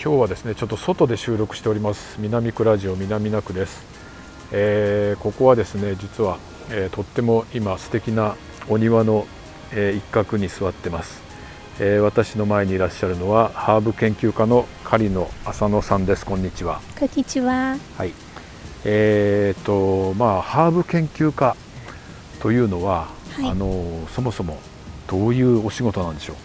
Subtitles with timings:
[0.00, 2.20] 今日はですねちょっと外で収録しております。
[2.20, 3.82] 南区ラジオ南名区です、
[4.52, 6.38] えー、ここはですね実は、
[6.70, 8.36] えー、とっても今素敵な
[8.68, 9.26] お庭の、
[9.72, 11.20] えー、一角に座ってます、
[11.80, 16.24] えー、私の前にいらっしゃるのはハーブ研究家の狩野浅野さんです。
[16.24, 16.80] こんにちは。
[16.96, 17.76] こんにちは。
[17.96, 18.12] はい。
[18.84, 21.56] えーとまあハーブ研究家
[22.38, 24.58] というのは、はい、あのそもそも
[25.08, 26.36] どういうお仕事なんでしょう？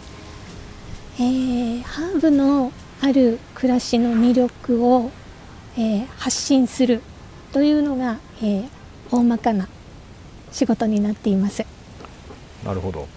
[1.19, 2.71] えー、ハーブの
[3.03, 5.11] ある暮らしの魅力を、
[5.75, 7.01] えー、発信する
[7.51, 8.69] というのが、えー、
[9.11, 9.67] 大まかな
[10.53, 11.65] 仕事になっています。
[12.63, 13.09] なるほど。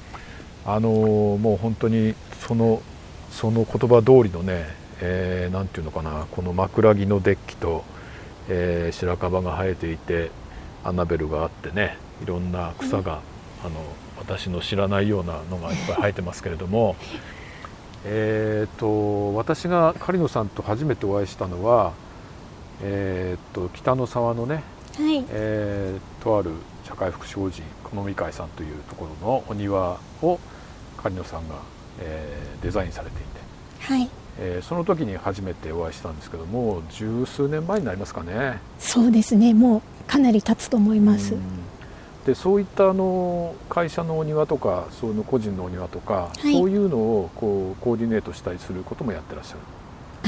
[0.65, 2.83] あのー、もう本当にその
[3.31, 4.67] その言葉通りのね、
[5.01, 7.85] えー、なんていうのかなこの枕木のデッキと、
[8.49, 10.33] えー、白樺が生えていて
[10.83, 13.21] アナベルがあってねいろんな草が、
[13.63, 13.81] うん、あの
[14.19, 16.97] 私の知らないようなのがいっぱい生えてますけれども
[18.09, 21.93] えーと、私が狩野さんと初めてお会いしたのは、
[22.81, 24.63] えーと、北の沢のね、
[24.97, 25.25] はい。
[25.29, 26.53] えー、とある
[26.85, 30.39] 社会福祉法人このみ会さんというところのお庭を
[30.97, 31.57] 狩野さんが、
[32.01, 34.09] えー、デザインされていて、はい。
[34.39, 38.61] えー、その時に初めてお会いしたんですけども十数年前になりますかね。
[38.79, 39.53] そうですね。
[39.53, 41.35] もうかなり経つと思います。
[42.27, 49.61] でそういったあの会社のお庭とかその個人のお庭とか、はい、そういうのをこうコーディネートしたりすることもやってらっしゃる。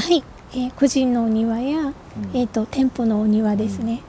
[0.00, 1.92] はい、えー、個人のお庭や、うん、
[2.34, 4.00] えーと、店舗のお庭ですね、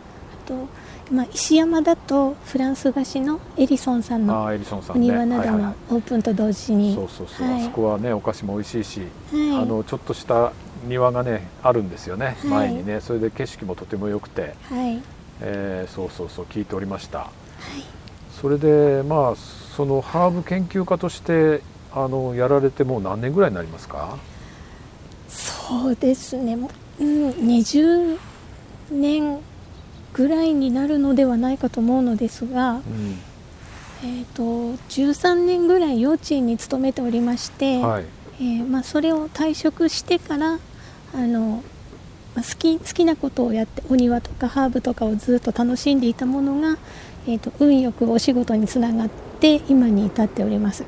[0.47, 0.67] うん、あと、
[1.11, 4.45] まあ、石山だとフランス菓子のエリソンさんの
[4.89, 10.53] お庭などもオープンと同時に、そうそうそう、はい、あそこはねお菓子も美味しいし、はい、あのちょっとした
[10.85, 13.01] 庭がねあるんですよね、前にね。
[13.01, 15.01] それで景色もとても良くて、はい。
[15.41, 16.45] えー、そうそうそう。
[16.45, 17.31] 聞いておりました。
[18.41, 21.61] それでまあそのハーブ研究家として
[21.93, 24.17] あのやられてもう何年ぐらいになりますか？
[25.27, 26.57] そうですね、
[26.99, 28.17] うん、20
[28.91, 29.39] 年
[30.13, 33.19] ぐらいになるのではないかと思うのですが、うん、
[34.03, 34.43] えーと、
[34.89, 38.05] 13年ぐらい幼稚園に勤めておりまして、はい、
[38.39, 40.57] えー、まあ、それを退職してから
[41.13, 41.63] あの、
[42.35, 46.77] まあ、好き好きなことをやってお庭とかハーブとかをずっと楽しんでいたものが
[47.29, 49.09] えーと、運よくお仕事につながっ
[49.39, 50.83] て今に至っております。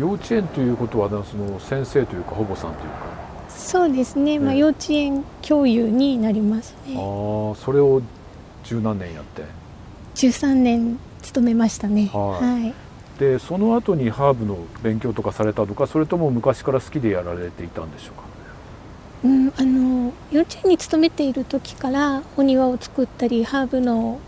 [0.00, 3.10] 幼稚園ということはその先生というか保護さんというか。
[3.48, 6.96] そうですね、ねまあ、幼稚園教諭になりますね。
[6.96, 8.02] ああそれを
[8.64, 9.44] 十何年やって
[10.16, 12.10] ？13年勤めましたね。
[12.12, 12.74] はい、
[13.20, 18.22] でその後にハーブの勉強とかされたとかそれとも昔から好きでやられていたんでしょうか？
[19.22, 24.18] うん、あの幼稚園に勤めている時からお庭を作ったりハーブの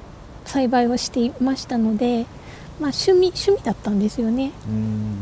[0.44, 2.26] 栽培をしていましたので、
[2.80, 4.52] まあ、趣味趣味だったんですよね。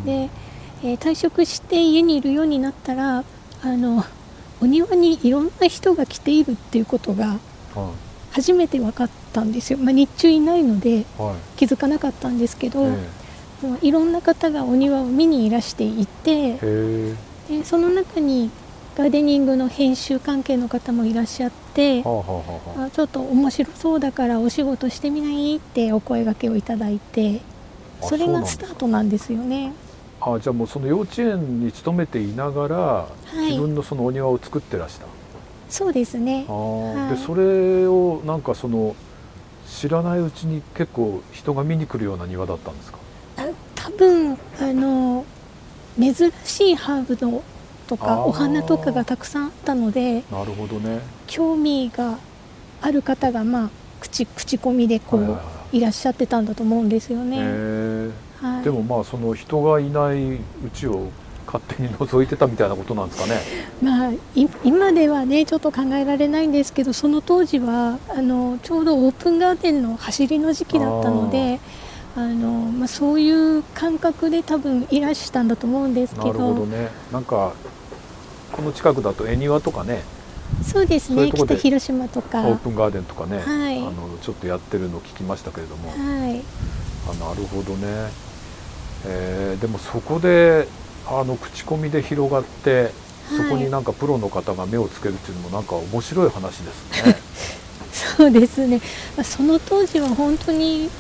[0.05, 0.31] で、
[0.83, 3.25] えー、退職して家にいるようになったら
[3.63, 4.05] あの
[4.61, 7.39] お庭にいろんな人が来ているっていうことが
[8.33, 11.05] 初めて分かったんですよ、まあ、日中いないので
[11.57, 12.91] 気づかなかったんですけど、は
[13.83, 16.59] い、いろんな方がお庭を見にいらしていて
[17.49, 18.51] でその中に
[19.01, 25.57] ガーデニングの編集関係の方もいらっしゃって、はあはあ、ちょっと面白そうだからお仕事してみない？
[25.57, 27.41] ってお声がけをいただいて
[28.03, 29.73] それがスタートなんですよね。
[30.21, 35.07] あじゃあもうその幼稚園に勤めていながら、はい、自分のそのお庭を作ってらした？
[35.71, 36.45] そうですね。
[36.47, 38.95] あ、はい、でそれをなんかその
[39.67, 42.99] 知らないうちに結構人が見に来るような庭だったんですか？
[43.75, 44.37] 多分あ
[44.75, 45.25] の
[45.99, 47.43] 珍しいハーブの
[47.91, 52.19] とかお花とかがたくさんあったのでなるほどね興味が
[52.81, 53.71] ある方がまあ
[54.01, 55.39] 口口コミでこう、
[55.73, 57.37] いらっしゃってたんだと思うんですよね。
[58.41, 60.41] はい、でもまあその人がいないう
[60.73, 61.11] ちを
[61.45, 63.39] 勝手に覗いてたみたいなことなんですかね。
[63.83, 64.11] まあ
[64.65, 71.59] 今ではねちょっと考えられないんですけどその当時はあのちょうどオープンガーデンの走りの時期だったので。
[72.17, 77.53] あのまあ、そういう感覚で多分いらしたんだと思うんですけどなるほどねなんか
[78.53, 80.03] この近くだと恵庭とかね。
[80.63, 81.31] そうですね。
[81.33, 82.43] 北広島とか。
[82.43, 85.95] オープンガーデンとかね、はい、あのちょっとやってるのを聞きましたけれども、は
[86.29, 86.43] い、
[87.09, 88.11] あなるほどね、
[89.07, 90.67] えー、でもそこで
[91.07, 92.91] あの口コミで広がって、
[93.37, 97.17] そこになんかプロの方が目をつけるっていうのもなんか面白い話ですね。
[98.19, 98.81] そうですね。
[99.25, 100.91] その当時は本当に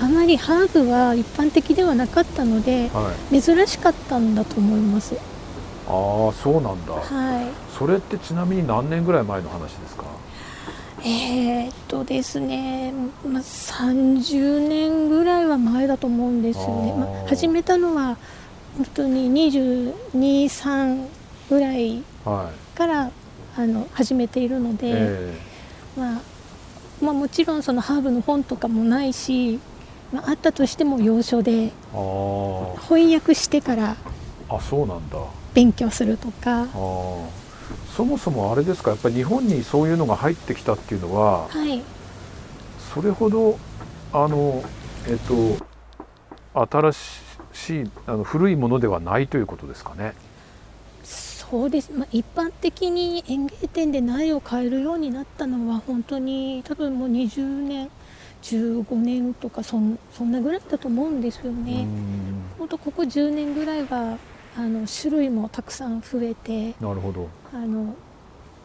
[0.00, 5.14] あまりハーブは一般的ではなかったので、はい、珍しかったんだと思います。
[5.88, 7.46] ああそうなんだ、はい、
[7.76, 10.04] それってちなみに何年ぐらい前の話ですか？
[11.04, 12.92] えー、っとですね、
[13.26, 18.16] まあ、30年ぐらいは前だと思うんですよね、まあ、始めたのは
[18.76, 21.06] 本当に223
[21.50, 22.04] ぐらい
[22.76, 23.10] から
[23.56, 26.20] あの始めているので、えー、まあ、
[27.02, 29.58] まあもちろんそのハーブの本とかもないし、
[30.12, 33.96] まあ、あったとしても要所で翻訳してから
[34.48, 35.18] あそうなんだ
[35.54, 36.66] 勉強するとか。
[37.96, 38.90] そもそもあれですか？
[38.90, 41.82] やっぱり日本にそういうのが入ってきたっていうのは、はい、
[42.94, 43.58] それほど
[44.12, 44.62] あの
[45.08, 46.92] えっと新
[47.52, 50.14] しいあの古いものではないということですかね？
[51.02, 57.90] そうです、まあ、一般的に園芸店で苗を買えるようになったのは本当に多分もう20年
[58.42, 61.86] 15年とかそんそんなぐらいだと思うんですよね。
[62.58, 64.16] 本当ここ10年ぐらいは
[64.56, 67.28] あの種類もたくさん増えてなるほど。
[67.52, 67.94] あの、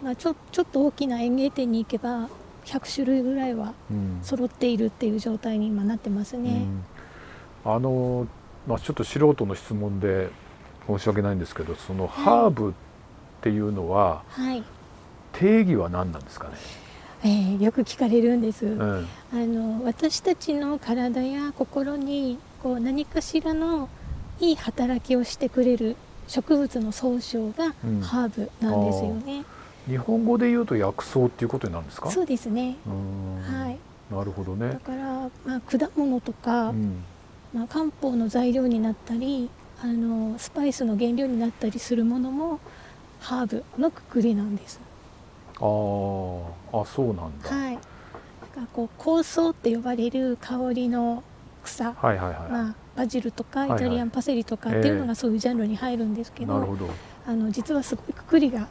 [0.04, 2.30] まあ、ちょちょっと大きな園芸店に行けば
[2.66, 3.74] 100種類ぐらいは
[4.22, 6.66] 揃っているっていう状態に今なってますね。
[7.64, 8.28] あの
[8.68, 10.30] まあ、ちょっと素人の質問で
[10.88, 12.74] 申し訳ないんですけどそのハーブっ
[13.42, 14.64] ていうのは、はい、
[15.34, 16.56] 定義は何なんですかね、
[17.24, 23.90] えー、よく聞かれるんです、うん、あの私たちの体や心にこう何かしらの
[24.40, 25.96] いい働きをしてくれる
[26.28, 29.46] 植物の総称がハーブなんですよね、
[29.88, 32.12] うん、日本語で言うと薬草っていうことになるんですか？
[32.12, 32.76] そうですね。
[32.86, 33.78] はい。
[34.14, 34.70] なるほどね。
[34.70, 37.04] だから、まあ、果物とか、うん。
[37.54, 39.50] まあ、漢方の材料になったり
[39.82, 42.60] あのスパイスの原料になったりするものも
[43.22, 44.82] ハーブのくくりなんです。
[45.56, 47.50] ああそうなんだ。
[47.50, 47.74] はい。
[47.74, 47.82] なんか
[48.74, 51.24] こう香草って呼ばれる香りの
[51.64, 52.52] 草、はいはいはい。
[52.52, 56.78] まあバジルとかイタリアンパセリとかっていうのがそういうジャンルに入るんですけど、
[57.28, 58.68] あの実はすごいくくりが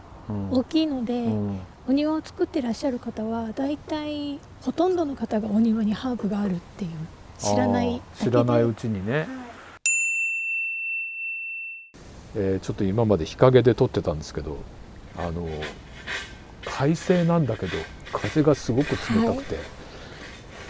[0.51, 1.29] 大きいので、
[1.89, 6.91] お庭を作ってらっしゃる方は大体ほとんどの方がお庭にハーブがあるっていう
[7.39, 9.27] 知らない知らないうちにね、はい、
[12.35, 14.57] えー、ちょっと今まで日陰で撮ってたんですけど
[15.17, 15.49] あの
[16.65, 17.77] 快晴なんだけど
[18.13, 19.61] 風がすごく冷たくて、は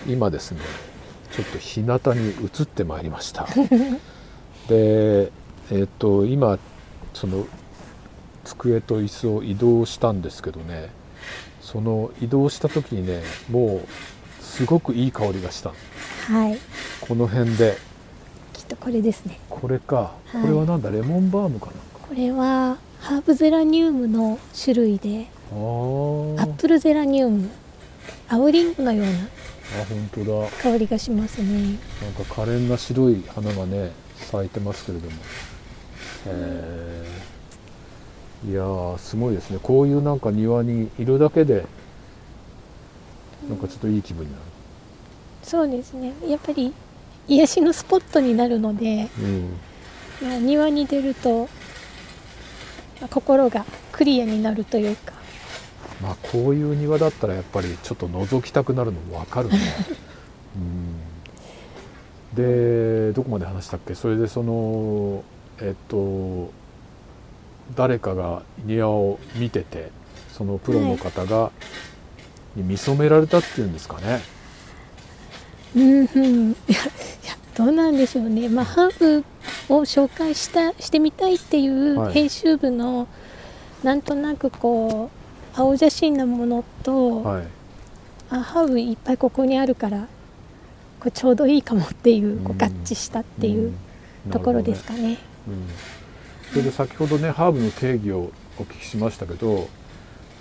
[0.08, 0.60] い、今ですね
[1.36, 3.46] ちょっと日向に移ってまいりました。
[4.68, 5.30] で
[5.70, 6.58] えっ、ー、と今
[7.12, 7.46] その
[8.44, 10.88] 机と椅子を移動したんですけどね。
[11.60, 15.74] その移動した時にねもうすごくいい香りがした。
[16.32, 16.58] はい。
[17.02, 17.76] この辺で。
[18.54, 19.38] きっとこれですね。
[19.50, 20.90] これか、はい、これはなんだ？
[20.90, 25.26] レモンバームかなこれはハーブゼラニウムの種類で。
[25.50, 27.50] アップルゼラニウム。
[28.28, 29.12] 青リンゴのような
[29.74, 30.48] あ本当だ。
[30.62, 31.78] 香りがしますね。
[32.02, 35.12] なんか可憐な白い花がね咲いてますけれども。
[35.12, 35.16] へ
[36.26, 37.06] え
[38.48, 38.64] いや
[38.98, 39.58] すごいですね。
[39.62, 41.64] こういうなんか庭にいるだけで
[43.48, 44.42] なんかちょっといい気分になる、
[45.42, 46.12] そうですね。
[46.26, 46.72] やっぱり
[47.28, 51.48] 癒しのスポットになるので、うん、まあ、庭に出ると、
[53.00, 55.15] まあ、心がクリアになるというか
[56.02, 59.58] まあこういう庭だったらやっぱりちょっと覗きたくなるのも分かるね、
[60.56, 60.58] う
[62.40, 63.94] ん、でどこまで話したっけ？
[63.94, 65.24] それでその
[65.60, 66.50] えっと
[67.74, 69.90] 誰かが庭を見てて
[70.32, 71.50] そのプロの方が、はい。
[72.56, 74.20] に見初められたっていうんですかね。
[75.76, 76.78] うん、いや
[77.54, 79.24] どうなんでしょうね、まあ、ハー
[79.68, 83.06] ブを紹介したしてみたいっていう編集部の、は
[83.82, 85.25] い、なんとなくこう
[85.56, 87.46] 青写真なものと、はい、
[88.30, 90.06] あハーブいっぱいここにあるから
[91.00, 93.72] これちょうどいいかもっていうこう合致したっていう
[94.30, 95.00] ところですかね。
[95.00, 95.18] ね。
[95.48, 95.68] うん、
[96.50, 99.68] それで先ほどねハーブの定義をお聞きしましたけど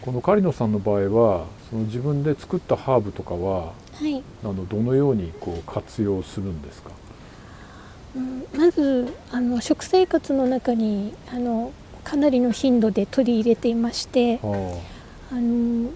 [0.01, 6.91] この狩野さんの場合はその自分で作ったハーブとかは、はい、あのどのようにこう活用するんですか、
[8.15, 11.71] うん、まずあの食生活の中にあの
[12.03, 14.94] かなりの頻度で取り入れていまして、はあ、
[15.35, 15.91] あの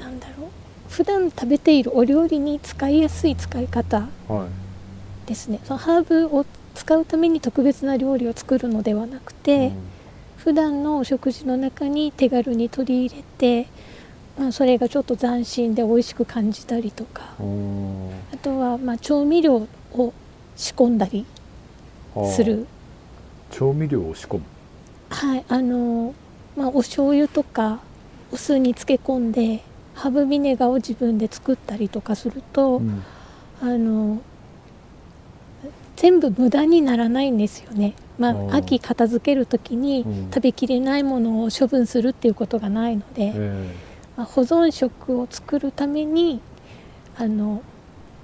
[0.00, 0.48] なんだろう。
[0.88, 4.08] 普段食べているお料理に使いやすい使い方
[5.26, 9.74] ですね、はい、そのハーブを使うために特別な料理を作るのではなくて、うん。
[10.38, 13.66] 普段のお食事の中に手軽に取り入れて、
[14.38, 17.34] まあ、それがちょっと斬新で美味しく感じたりとか。
[18.32, 20.12] あとはまあ調味料を
[20.54, 21.26] 仕込んだり
[22.30, 22.66] する。
[23.50, 24.44] 調味料を仕込む。
[25.10, 25.44] はい。
[25.48, 26.14] あの
[26.56, 27.80] まあお醤油とか
[28.32, 29.62] お酢に漬け込んで
[29.94, 33.02] ハーブビネガーを自分で作ったりとかすると、うん、
[33.60, 34.20] あの
[35.96, 37.94] 全部無駄にならないんですよね。
[38.18, 43.32] まあ、秋片付ける時に食べきれないものを処分するっていうことがないので、
[44.16, 46.40] まあ、保存食を作るために
[47.16, 47.62] あの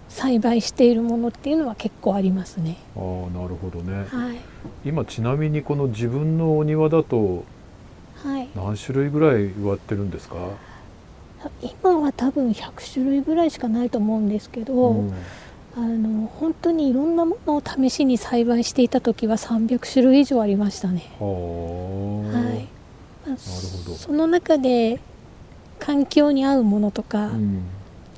[0.08, 2.76] 栽培しているものっていうのは結構ありますね。
[2.94, 4.36] あなるほどね、はい、
[4.84, 7.44] 今ちなみにこの自分のお庭だと
[8.22, 10.36] はい、何種類ぐらい植わってるんですか、
[11.60, 15.12] 今は多分100種類ぐらいしかないと思うんですけど、うん。
[15.74, 21.10] あの本当にいろんなものを試しに栽培していた時は300種類以上ありましたね。
[21.18, 21.26] は
[22.54, 22.68] い。
[23.26, 23.96] まあほど。
[23.96, 25.00] その中で
[25.78, 27.62] 環境に合うものとか、うん。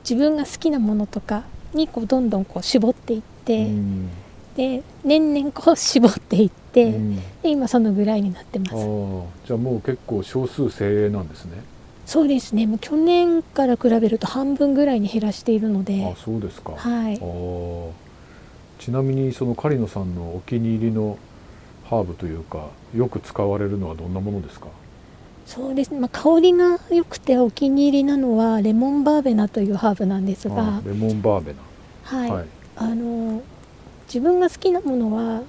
[0.00, 4.10] 自分が好きなものとかにこうどんどんこう絞っていって、うん
[4.56, 9.46] で年々こう絞っていって、うんで今そのぐらいになってまああす。
[9.46, 11.62] じゃあもう結構少数精鋭なんですね。
[12.06, 16.72] そうですねもう去年から比べると半分ぐらいに減らしているのあで、そうですか。
[16.76, 17.20] はい
[18.82, 21.16] ちなみにその狩野さんのお気に入りの
[21.84, 24.66] ハーブというかよく使われるのはどんなものですか？
[25.46, 31.54] そうですね、まあ、香りが良くてお気に入りなのはレモンバーベナというハーブなんですがあ、レモンバーベ
[32.04, 32.34] はいナ。
[32.34, 32.46] はい。
[32.76, 33.42] あの
[34.06, 35.42] 自分が好きなものは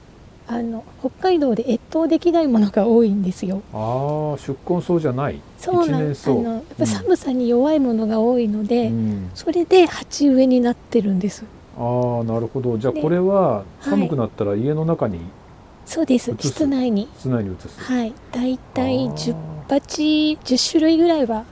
[0.47, 3.61] あの北海道で越冬できないものが多いんですよ。
[3.73, 5.41] ああ出根草じゃない？
[5.57, 11.43] そうなん一年草あのやっぱ寒さに弱いものが多いので、うんそれで鉢植えになってるんです。
[11.77, 11.79] あ
[12.21, 12.77] あなるほど。
[12.77, 15.19] じゃあでこれははい寒くなったら家の中に
[15.85, 17.79] そうです室内に室内に移す。
[17.81, 19.35] はいだいたいあー10
[19.67, 21.43] 鉢10種類ぐらいは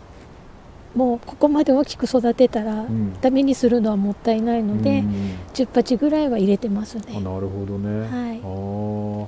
[0.95, 7.13] もうここまで大きく育てたらうんダメにするのはもったいないので、うん10鉢ぐらいは入れてますあね。
[7.21, 8.07] なるほどね。
[8.07, 9.27] はいあ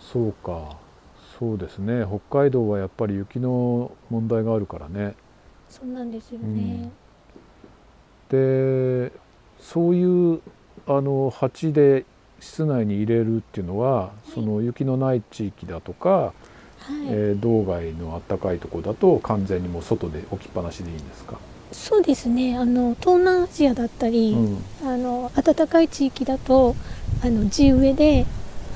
[0.00, 0.76] そうか
[1.38, 5.14] そうですね北海道はやっぱり雪の問題があるからね。
[5.68, 6.90] そうなんですよね。
[8.30, 9.12] で
[9.60, 10.40] そういう
[10.86, 12.04] あの鉢で
[12.40, 16.39] 室内に入れるっていうのは、その雪のない地域だとか、はい。
[17.08, 21.38] えー道外の暖かいところだと完全にもう外で置きっぱなしでいいんですか？
[21.72, 22.56] そうですね。
[22.58, 26.74] あの東南アジアだったり、うんあの暖かい地域だと
[27.24, 28.26] あの地植えで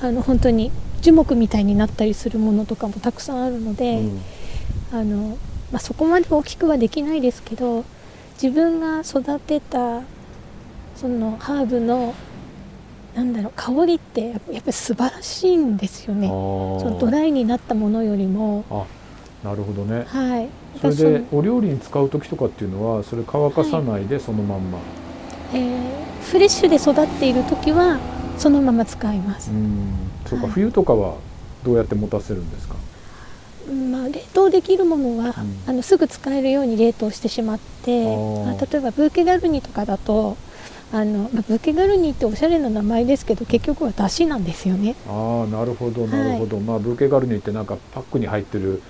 [0.01, 0.71] あの本当に
[1.01, 4.21] 樹木みたいになったりするものとかもたくさんあるので、うん
[4.91, 5.37] あの
[5.71, 7.83] まあ、そこまで大きくはできないですけど
[8.41, 10.01] 自分が育てた
[10.95, 12.13] そのハーブの
[13.15, 16.27] なんだろう香りってやっぱり素晴らしいんですよあね。
[16.27, 18.83] ーそのドライになったものよりも、あ
[19.47, 20.03] なるほどね。
[20.07, 20.49] はい。
[20.81, 24.79] それでお料理に使う時とかっていうのはそれ乾かさないでそのまんま。
[25.51, 27.99] そのえーフレッシュで育っている時は
[28.37, 29.53] そのまま使いますう。
[29.53, 29.93] ん
[30.25, 31.15] そうかはい冬とかは
[31.63, 32.75] どうやって持たせるんですか？
[33.69, 35.33] うんまあ、冷凍できるものは、うん
[35.67, 38.03] あのすぐ使えるように冷凍してしまって
[38.43, 40.35] まあ例えばブーケガルニとかだと
[40.93, 44.95] あの、まあ、ブーケガルニっておしゃれな名前ですけど結局は出汁なんですよね。
[45.07, 48.81] ああなるほどなるほど、まあブーケガルニってなんかパックに入ってる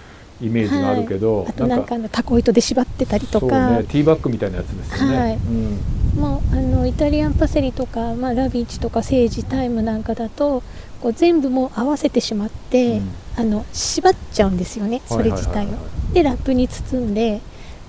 [0.42, 5.18] イメージがあるけど、あとなんかあのタコ糸で縛ってたりとそうか、ねティーバッグみたいなやつですよね。
[5.18, 5.80] はいうん
[6.16, 10.64] もうあのイタリアンパセリとか、まあ、ラビーチとかセージタイムなんかだと
[11.02, 15.58] こう全部もう合わせてしまって、うんあの縛っちゃうんですよねそれ自体を。
[15.58, 17.42] はいはいはいはいでラップに包んで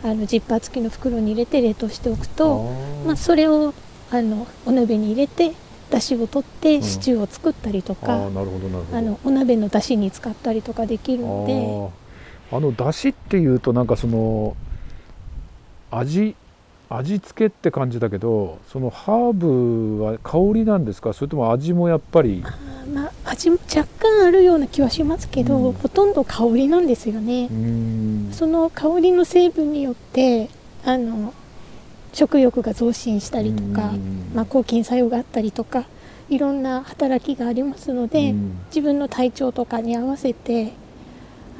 [0.02, 2.72] あのジッパー付きの袋に入れて冷凍しておくと。
[3.06, 3.72] まあ、それを
[4.10, 5.52] あのお鍋に入れて
[5.90, 6.82] だしを取ってん。
[6.82, 8.98] シチューを作ったりとか、あーなるほどなるほど。
[8.98, 12.06] あのお鍋のだしに使ったりとかできるので。
[12.52, 14.56] あのだしっていうとなんかその
[15.90, 16.36] 味
[16.88, 21.12] 味付けって感じだけどそのハーブは香りなんですか？
[21.12, 22.44] それとも味もやっぱり？
[22.94, 25.72] まあ、味も若干あるような気はしますけど、うん。
[25.72, 27.46] ほとんど香りなんですよね。
[27.46, 27.52] う。
[27.52, 28.28] ん。
[28.30, 30.48] その香りの成分によって
[30.84, 31.34] あの
[32.16, 35.84] 食欲が増進したりとか、うんまあ、抗菌作用があったりとか
[36.30, 38.58] いろんな働きがありますので、うん。
[38.68, 40.72] 自分の体調とかに合わせて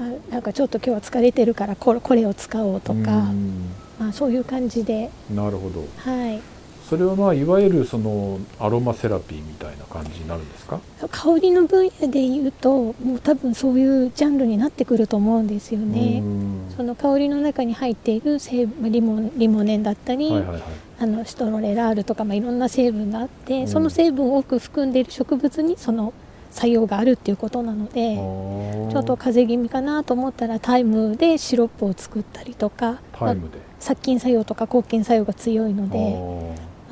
[0.01, 3.03] あなんかちょっと今日は疲れてるからこれこれを使おうとか、う
[3.35, 3.71] ん。
[3.99, 5.85] まあ、そういう感じで、なるほど。
[5.99, 6.41] はい、
[6.89, 10.81] それはまあいわゆるそのアロマセラピーみたいな感じになるんですか？
[11.11, 16.21] 香りの分野で言うともう多分そういうジャンルになってくると思うんですよね。
[16.23, 16.75] うん。
[16.77, 20.63] その香りの中に入っている成分リモリモネンだったり、はいはいはい。
[20.99, 23.69] あのシトロレラールとか、まあ、いろんな成分があって、うん。
[23.69, 26.13] その成分を多く含んでいる植物にその
[26.51, 35.99] 作用があるっていうことなので、ちょっと風邪気味かなと思ったらタイムでシロップを作ったりとか、まあタイムで、殺菌作用とか抗菌作用が強いのあで、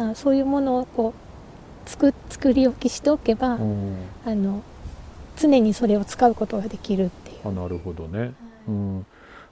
[0.05, 1.24] ーあそういうものをこう
[1.87, 3.97] 作作り置きしておけば、うん。
[4.27, 4.63] あの
[5.37, 7.49] 常にそれを使うことができるっていう。
[7.49, 8.33] あなるほどね、
[8.69, 9.07] うん、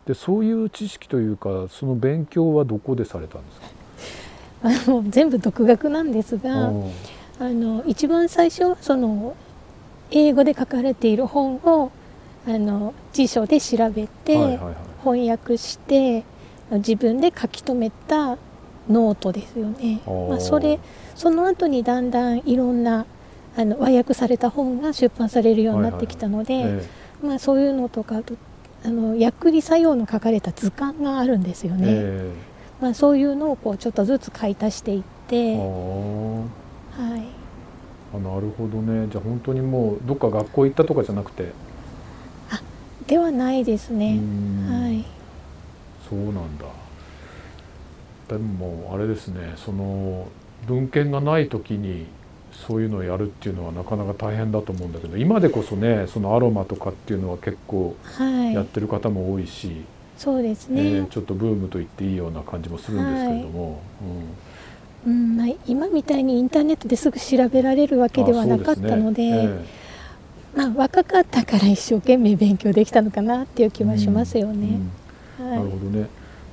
[0.06, 3.66] でそういう知識というかその勉強はどこでされたんですか？
[4.90, 6.90] あの全部独学なんですが、うん。
[7.40, 9.34] あの一番最初はその
[10.10, 11.90] 英語で書かれている本を
[12.46, 14.74] あの辞書で調べて、はいはいはい。
[15.02, 16.22] 翻訳して
[16.70, 18.38] 自分で書き留めた
[18.88, 20.00] ノートですよね。
[20.28, 20.78] まあ、それ
[21.14, 23.07] その後にだんだんいろんな
[23.57, 26.88] あの和訳された本が出版されるようになってきたので、え
[27.23, 28.23] まあ、そういうのとか
[28.85, 32.33] あの薬理作用の書かれた図鑑があるんですよね、え
[32.81, 37.25] まあ、そういうのをこうちょっとずつ買い足していって、はい、
[38.14, 39.09] あなるほどね。
[39.11, 41.52] じゃあ本当にもうどっか学校行ったとかじゃなくて？
[43.07, 44.83] ではないですうね、ん。
[44.83, 45.04] はい、
[46.09, 46.64] そうなんだ。
[48.28, 49.54] でもあれですね。
[49.57, 50.28] その
[50.66, 52.07] 文献がない時に
[52.52, 59.85] そういうのをやるっていうのはなかなか大変だと思うんだけど今でこそねそのアロマとかっていうのは結構はい、やってる方も多いし、
[60.16, 63.83] そうですえね、ーちょっとブームと言っていいような感じもするんですけれども、
[65.04, 65.37] うん。
[65.37, 69.64] まあ、今みたいにインターネットですぐ調べられるわけではなかったのでね。
[70.54, 74.81] まあ、若かったから一生懸命勉強できたのかなっていう気はしますよええね。
[75.40, 75.47] うん。
[75.49, 75.59] はい。
[75.59, 76.09] なるほどね。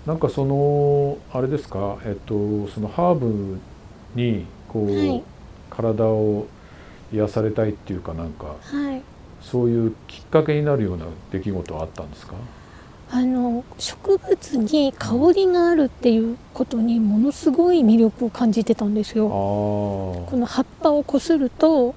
[0.05, 3.59] なんかそのあれですか、えっとそのハーブ
[4.15, 5.23] にこう、はい。
[5.69, 6.47] 体を
[7.13, 9.01] 癒されたいっていうかなんかはい。
[9.41, 12.33] そういうきっかけになるような出来事はあったんですか？
[13.11, 19.29] あの植物に香りがあるっていうことにものすごい魅力を感じてたんですよ。
[19.29, 21.95] この葉っぱをこすると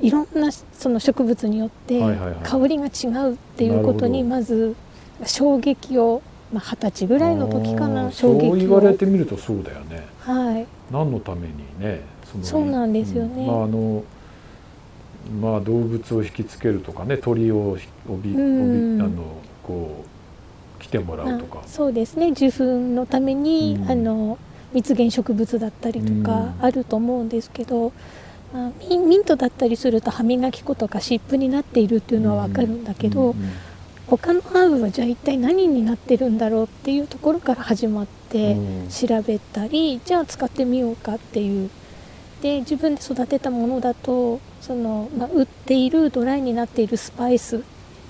[0.00, 2.00] いろんなその植物によって
[2.44, 4.76] 香りが違うっていうことになまず
[5.24, 8.50] 衝撃をまあ二十歳ぐらいの時かな衝撃を。
[8.50, 10.06] そう言われてみるとそうだよね。
[10.20, 13.42] はい何のためにねそのそうなんですよね。
[13.42, 13.46] うん。
[13.46, 14.04] まああの
[15.40, 19.24] まあ動物を引きつけるとかね鳥をひおびあの
[19.62, 20.04] こ
[20.78, 21.56] う来てもらうとか。
[21.56, 22.30] まあ、そうですね。
[22.30, 23.90] 受粉のために、うん。
[23.90, 24.38] あの
[24.72, 26.64] 蜜源植物だったりとかうん。
[26.64, 27.92] あると思うんですけど、
[28.52, 33.34] まあ、ミミントだったりすると歯磨き粉とか湿布になっているっていうのはわかるんだけど、
[34.06, 38.88] 他のハーブはじゃあ一体何になってるんだろうっていうところから始まってうん。
[38.88, 41.70] 調べたり、じゃあ使ってみようかっていう。
[42.42, 47.62] で自分で育てたものだとその、まあ、売っているドライになっているスパイス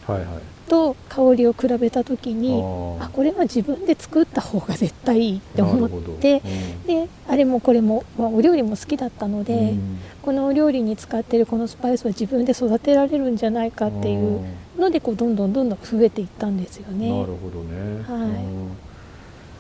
[0.07, 0.27] はいはい。
[0.69, 2.63] と香りを比べた時に
[2.99, 6.87] ああこれは自分で作った方が絶対いいってー思ってうん。
[6.87, 9.99] であれもこれも、まあ、お料理も好きだったので、うん。
[10.23, 14.41] このお料理に使ってるこのスパイスは自分で育てられるんじゃないかっていう
[14.79, 17.11] のでこうどんどんどんどん増えていったんですよね。
[17.11, 18.45] うんなるほどね、はい。
[18.45, 18.92] うん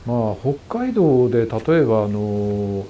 [0.06, 0.36] まあ
[0.68, 2.86] 北海道で例えばあのうん。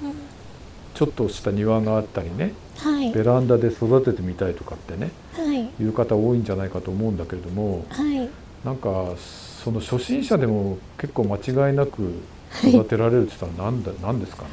[0.93, 3.11] ちょっとした庭があったりねはい。
[3.11, 5.83] ベランダで育ててみたいとかってねはい。
[5.83, 8.29] いう方多いんじゃないかと思うんだけれどもはい。
[8.63, 9.15] なんか
[9.63, 11.37] その初心者でも結構間
[11.69, 12.21] 違いなく
[12.63, 14.49] 育てられるって言ったら何だ何ですかね？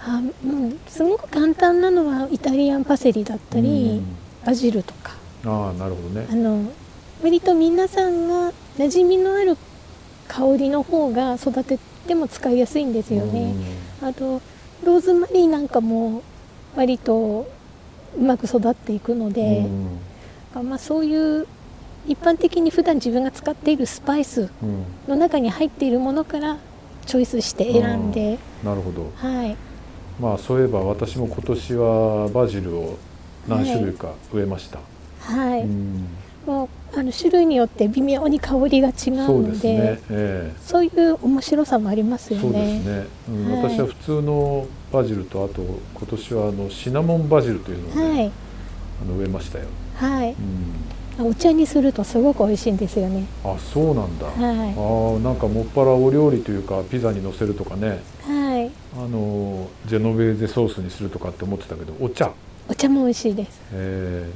[0.00, 4.00] あうん、すごく簡単なのはイタリアンパセリだったり、
[4.44, 5.14] バジルとか。
[5.44, 6.26] あなるほどね。
[6.30, 6.34] あ。
[6.34, 6.70] の
[7.22, 9.56] 割と皆さんが馴染みのある
[10.28, 13.54] 香りの方が育てても使いやすいんですよね。
[14.02, 14.40] あと
[14.84, 16.22] ローズマリーなんかも
[16.76, 17.46] 割と
[18.16, 19.32] うまく育っていくのうん。
[19.32, 19.68] で、
[20.62, 21.46] まあ、そういう
[22.06, 24.50] 一般的に普段自分が使っているスパイス
[25.08, 26.58] の中に入っているものから
[27.04, 29.10] チョイスして選んで、なるほど。
[29.16, 29.56] はい、
[30.20, 32.98] まあそういえば私も今年はバジルを
[33.48, 34.78] 何種類か植えました。
[35.20, 35.62] はい。
[35.62, 36.06] うん
[36.46, 40.00] もうあの種類によって微妙に香りが違うそうのでですね。
[40.10, 43.00] えそういう面白さもありますよえそうですね。
[43.00, 43.06] ね。
[43.28, 48.32] うんはい私は普通のバジルとあと今年はあのシナモンバジルというのをね、はい、
[49.02, 49.64] あの植えましたよ。
[49.96, 50.36] はい、
[51.18, 53.26] うん、お茶にするとすごく美味しいんですよね。
[53.44, 54.26] あそうなんだ。
[54.26, 62.30] はああなんかもっぱらお料理というかピザに乗せるとかねい、はい、あのジェノベーゼソースにするとかって思ってたけどお茶、
[62.68, 63.60] お茶も美味しいです。
[63.72, 64.30] え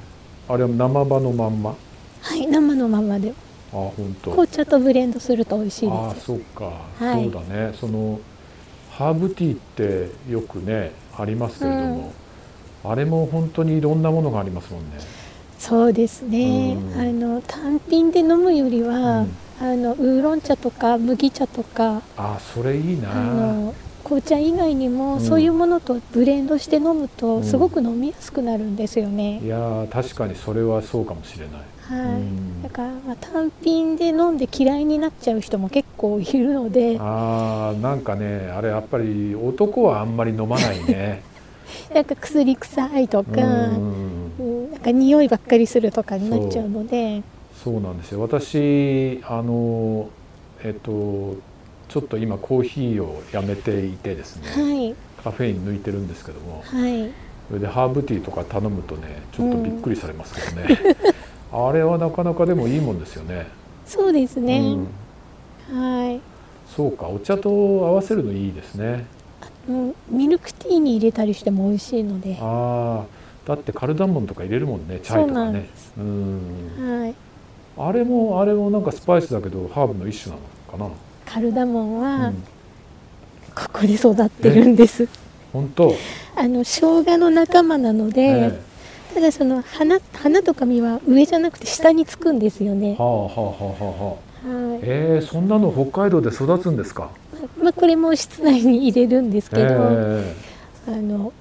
[0.48, 1.76] ー、あれは生場のまんま？
[2.22, 3.30] はい、生のままで。
[3.30, 3.34] あ
[3.72, 4.30] 本当。
[4.32, 6.26] 紅茶とブレンドすると美味しいああです。
[6.26, 6.64] そうか、
[6.98, 7.24] はい。
[7.24, 7.72] そうだね。
[7.78, 8.20] その
[8.90, 12.12] ハーブティーってよくねありますけれども、
[12.84, 14.98] あれも本当にいろんなものがありますもんね。
[15.58, 16.74] そうですね。
[16.74, 17.00] うん。
[17.00, 19.36] あの単品で飲むよりは、うん。
[19.60, 23.12] あのウーロン茶とか麦茶とか、ああそれいいな。
[23.12, 25.20] あの紅茶以外にも、うん。
[25.20, 27.08] そういうものとブレンドして飲むうん。
[27.08, 29.40] とすごく飲みやすくなるんですよね。
[29.44, 31.60] いやー確かにそれはそうかもしれない。
[31.90, 31.98] はい。
[31.98, 32.62] うん。
[32.62, 36.96] だから、まあ、単品で飲んで嫌いになっちゃう人も結構いるので。
[37.00, 41.22] あーなんかねあれやっぱり男はあんまり飲まないね。
[41.94, 44.32] なんか薬臭いとか、うん。
[44.38, 47.22] うんなんか匂いばっかりするとかになっちゃうので。
[47.62, 48.20] そうなんですよ。
[48.22, 50.08] 私あの
[50.62, 51.36] えっと
[51.88, 54.94] ちょっと今コーヒーをやめていてですね、はい。
[55.22, 56.62] カフェイン抜いてるんですけども。
[56.64, 57.10] はい。
[57.50, 60.94] それでハーブティーとか頼むとねちょっとびっくりされますけどね、
[61.68, 63.46] あれはなかなかでもいいもんですよね。
[63.86, 64.76] そうですね、
[65.68, 65.80] うん。
[65.80, 66.20] はい。
[66.74, 69.04] そうかお茶と合わせるのいいですね。
[69.68, 72.36] うんミルクティーに入れたりしても美味しいので。
[72.40, 75.68] ああだってカルダモンとか入れるもんねチャイとかね。
[77.76, 80.40] あれもあれもなんかスパイスだけどハーブの一種な
[80.78, 80.90] のかな。
[81.24, 82.34] カルダモンは、うん。
[83.54, 85.08] ここで育ってるんです。
[85.52, 85.94] 本当？
[86.36, 88.60] あの生姜の仲間なので、え
[89.14, 92.92] ただその花花とか実は上じゃなくて下につくんですよね。
[92.92, 94.70] え、はあはあはあはあ。
[94.70, 94.80] はい。
[94.82, 97.10] えー、そんなの北海道で育つんですか？
[97.62, 100.34] まあ、これも室内に入れるんですけど、え
[100.88, 101.32] あの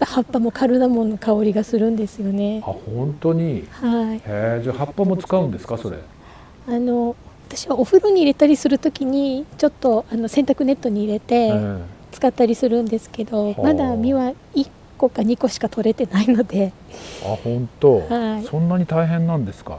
[0.00, 2.58] 葉っぱもカルダモンの香りがするんですよね。
[2.58, 3.66] えあ本当に？
[3.70, 4.16] はい。
[4.16, 5.98] へえじゃあ葉っぱも使うんですかそれ？
[6.68, 7.16] あの
[7.48, 16.72] 私はお風呂に入れたりするときにちょっとあの洗濯ネットに入れえてえ使ったりするんですけど、はあまだ実は1個か2個しか取れてないので。
[17.24, 18.44] あ本当、はい。
[18.44, 19.78] そんなに大変なんですか？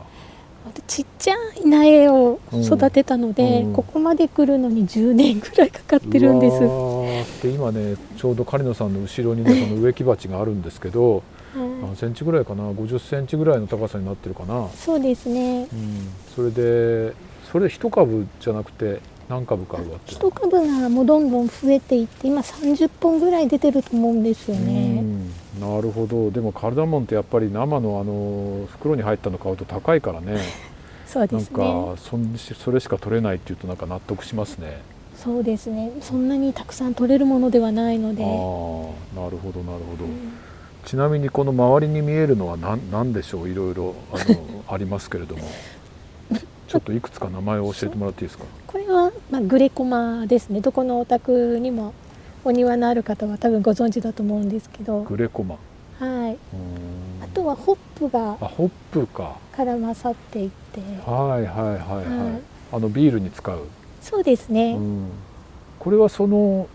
[0.87, 3.73] ちっちゃい苗を育てたので、うん。
[3.73, 6.59] ここまで来るのに10年ぐらいかかってるんです。
[7.43, 11.23] で今ねちょうど狩野さんの後ろにね その植木鉢があるんですけど
[11.55, 11.95] 何はい。
[11.95, 15.61] センチぐらいかな？50センチぐらいの高さになってるかな、そうですね。
[15.63, 17.13] うん、それで
[17.51, 24.87] それ一株じゃなくて何株か植わってる一株がもうどんどん増えていって今30本ぐらい出てると思うんですようね。
[24.87, 24.88] ん
[25.59, 30.37] なるほどでもカルダモンってやっぱり生のあの袋に入ったの買うと高いからね
[31.05, 31.55] そうなんですね。
[31.55, 34.81] かそんそれしか取れないっていうとなんか納得しますね
[35.15, 35.91] そうですね。
[36.01, 38.23] そんなにたくさん取れるものではないので。
[38.23, 40.11] ああなるほどなるほど、うん
[40.85, 43.49] ちなみにこの周りに見えるのは何何でしょう？
[43.49, 44.35] いろいろあの
[44.73, 45.43] ありますけれども
[46.69, 48.45] ちょっといくつか名前を教えてもらっていいですか？
[48.65, 50.61] これはまあグレコマですね。
[50.61, 51.93] どこのお宅にも
[52.43, 55.57] お庭のある方は多分ご存知だと思うんですけど、グレコマ
[55.99, 56.37] はい。
[57.21, 59.37] あとはホップがあホップか。
[59.53, 62.41] 絡まさっていって、はいはいはいはい、はい。
[62.71, 63.61] あのビールに使う、
[64.01, 64.73] そうですね。
[64.73, 65.09] うん、
[65.79, 66.67] これはその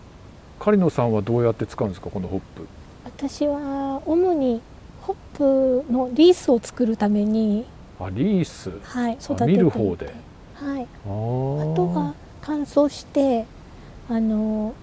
[0.59, 2.67] 狩野さんはどうやって使うんですかこのホップ。
[3.03, 4.61] 私は主に
[5.01, 7.65] ホップのリースを作るために、
[7.99, 8.71] あリース？
[8.83, 9.55] はい、育てあて。
[9.57, 10.13] る方で。
[10.53, 13.45] はい、あとは乾燥して
[14.07, 14.73] あの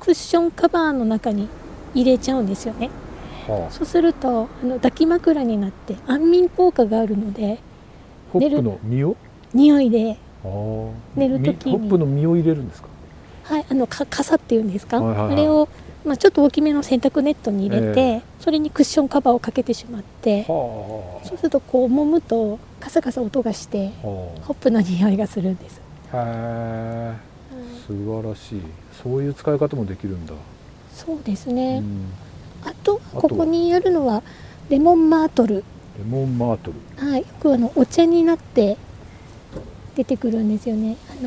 [0.00, 1.48] クッションカバーの中に
[1.94, 2.90] 入れちゃうんですよね。
[3.46, 3.72] はあ。
[3.72, 7.60] そうするとあの抱き枕になって安眠効果があるので
[8.32, 9.16] ホップの実を？
[9.52, 11.72] 匂いで、あー寝る時に。
[11.72, 12.88] みホップの実を入れるんですか？
[13.44, 15.32] はい、あのか傘っていうんですか、はいはいはい。
[15.32, 15.68] あれを、
[16.04, 24.06] まあ、ちょっと大きめの洗濯ネットに入れて、えそれにクッションカバーをかけてしまってはそうするとこう揉むとカサカサ音がしてあ。
[24.06, 25.80] はホップの匂いがするんです、
[26.12, 27.31] あへえ
[27.92, 28.60] 素晴らしい。
[29.02, 30.32] そういう使い方もできるんだ、
[30.94, 32.06] そうですうね、ん、
[32.64, 34.22] あとここにあるのは
[34.68, 35.64] レモンマートル、
[35.98, 37.06] レモンマートル。
[37.06, 38.76] はい、よくあのお茶になって
[39.94, 40.96] 出てくるんですよね。
[41.10, 41.22] あ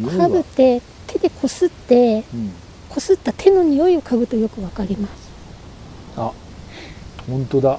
[0.00, 2.52] のハーブって手でこすってうん、
[2.88, 5.12] こすった手の匂いを嗅ぐとよくわかります。
[6.16, 6.32] あ
[7.28, 7.78] 本当だ。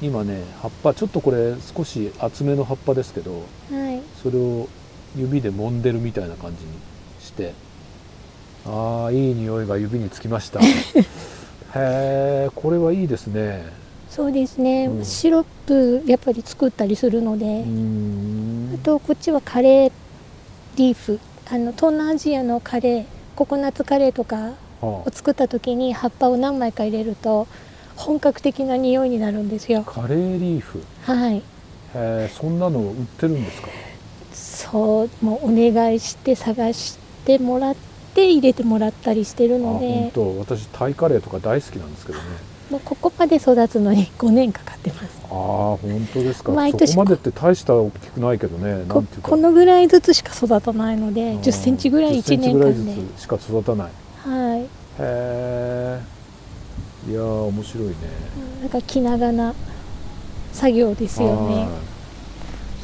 [0.00, 4.00] 今ね葉っぱちょっとこれ少し厚めの葉っぱですけどはい。
[4.22, 4.68] それを
[5.16, 6.70] 指で揉んでるみたいな感じに
[7.38, 7.52] して。
[8.66, 10.60] ああいい匂いが指につきました。
[10.60, 10.66] へ
[11.76, 13.64] えこれはいいですね。
[14.10, 15.04] そうですね、うん。
[15.04, 17.64] シロップやっぱり作ったりするので、
[18.74, 19.92] あとこっちはカレー
[20.76, 21.20] リーフ。
[21.50, 27.46] あの東南アジアのカレーココナッツカレーとかはを作った時に葉っぱを何枚か入れると
[27.96, 29.84] 本格的な匂いになるんですよ。
[29.86, 30.82] あカレーリーフ？
[31.04, 31.36] はい。
[31.36, 31.42] へ
[31.94, 33.68] えそんなの売ってるんですか？
[34.34, 37.76] そうもうお願いして探してもらっ
[38.14, 40.38] て入れてもらったりしてるあので本当。
[40.38, 42.24] 私タイカレーとか大好きなんですけどね。
[42.70, 45.20] もうここまで育つのに5年かかってます。
[45.24, 45.34] ああ
[45.76, 46.52] 本当ですか。
[46.52, 48.84] 毎年そこまでって大した大きくないけどね。
[48.86, 53.90] なここのぐらいずつしか育たないのであー1 0センチぐらい10セ1ンチぐらい年間でずつしか育たない。
[54.24, 54.60] はい。
[54.62, 54.66] へ
[55.00, 56.00] え
[57.10, 57.94] いやー面白いね。
[58.60, 59.54] なんか気長な
[60.52, 61.54] 作業ですよね。
[61.56, 61.68] はい。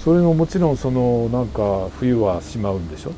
[0.03, 3.13] それももちろんそのなんか冬はしまうんでしょ？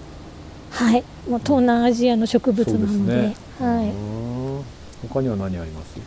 [0.70, 1.04] はい。
[1.28, 3.28] もう東南アジアの植物なので。
[3.28, 3.66] ですね。
[3.66, 4.64] はい、うん
[5.08, 5.98] 他には何あります？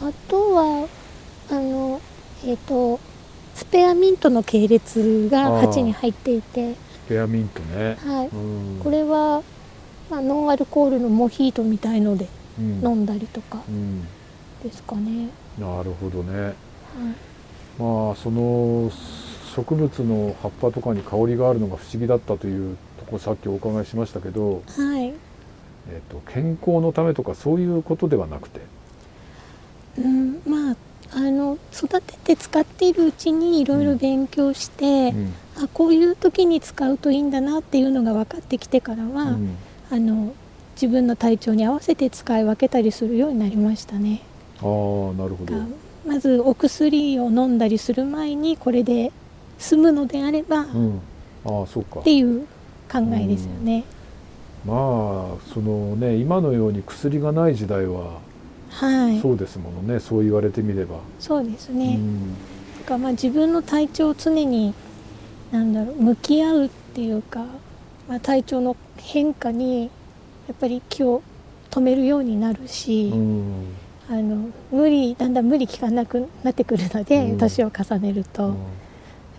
[0.00, 0.88] あとは
[1.50, 2.00] あの
[2.44, 2.98] えっ、と
[3.54, 6.74] スペアミントの系列が鉢に入っていて。
[7.08, 8.28] ペアミントね、はい。
[8.28, 9.42] うん、これは、
[10.10, 12.28] まあ、ノンアルコールのモヒートみたいので
[12.58, 12.82] うん。
[12.82, 14.02] 飲んだりとかうん。
[14.62, 15.28] ですかね、
[15.58, 16.42] なるほどね。
[16.42, 16.54] はい。
[17.78, 18.90] まあその
[19.54, 22.76] 植物の葉っぱとかに香りがあるのが不思議だったという
[23.18, 25.12] さっきお伺いしましたけど、はい、えっ
[26.08, 28.60] と健康のためとかそういうことではなくて、
[29.98, 30.76] うん、まあ
[31.12, 35.34] あの育てて使っているうちにいろいろ勉強して、うん。
[35.56, 39.56] あこういう時に使うといいんだなっていうのが分かってきてからは、うん。
[39.90, 40.34] あの
[40.74, 44.22] 自分の体調に合わせて使い分けたりするようになりましたね。
[44.58, 45.54] ああなるほど。
[45.54, 45.66] が
[46.06, 49.12] まずお薬を飲んだりする前にこれで
[49.58, 51.00] 済むのであれば、うん、
[51.44, 52.00] ああそうか。
[52.00, 52.46] っていう
[52.90, 53.84] 考えですよね。
[54.66, 54.76] まあ
[55.52, 58.18] そのね今のように薬がない時代は
[58.74, 61.94] はい、そうですものね、そう言われてみれば、そうですうね。
[61.96, 62.34] ん。
[62.34, 62.36] だ
[62.86, 64.74] からまあ自分の体調を常に
[65.52, 67.46] なんだろう向き合うっていうか、
[68.08, 71.22] まあ、体調の変化にやっぱり気を
[71.70, 73.66] 止めるようになるし、うん。
[74.10, 77.38] あの無理だんだん無理効かなくなってくるので、うん。
[77.38, 78.54] 年を重ねると、う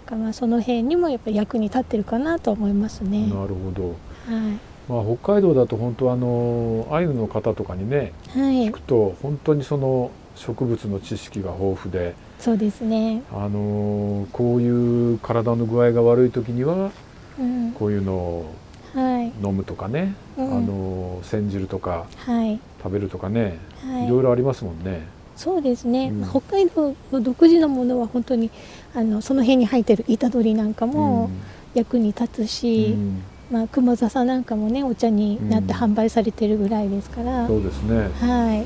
[0.05, 3.27] からまあその辺にもやっぱり役に立ってるかなと思いますね。
[3.27, 4.59] なるほど、はい。
[4.87, 8.67] まあ、北海道だと本当あのアイヌの方とかにねはい。
[8.67, 13.23] 聞くと本当にその植物の知識が豊富で、そうですね。
[13.31, 16.91] あのこういう体の具合が悪い時には
[17.37, 18.55] うん、こういうのを
[18.93, 20.57] はい、飲むとかね、うん。
[20.57, 24.05] あの煎じるとかはい、食べるとかね、はい。
[24.05, 25.07] いろいろありますもんね。
[25.35, 26.21] そうですね、うん。
[26.21, 28.49] まあ北海道の独自のものは本当に
[28.95, 31.29] あのその辺に生えてる板取りなんかも
[31.73, 33.23] 役に立つうんし、うん。
[33.51, 35.79] まあ、熊笹なんかもねお茶になってうん。
[35.79, 38.09] 販売されてるぐらいですから、そうですね。
[38.19, 38.65] は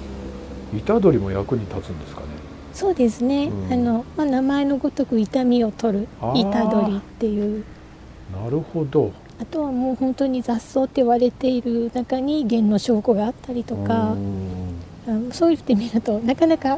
[0.74, 0.78] い。
[0.78, 2.28] 板取りも役に立つんですかね。
[2.74, 3.74] そうですね、うん。
[3.74, 6.50] あのまあ、名前のごとく痛みを取るあー。
[6.50, 7.63] 板取りっていう。
[8.32, 9.12] なるほど。
[9.42, 14.12] あとはもう本当に雑草って言われている中に弦の証拠があったりとか。
[14.12, 14.60] う、ん。
[15.08, 16.78] あのそう言ってみるとなかなか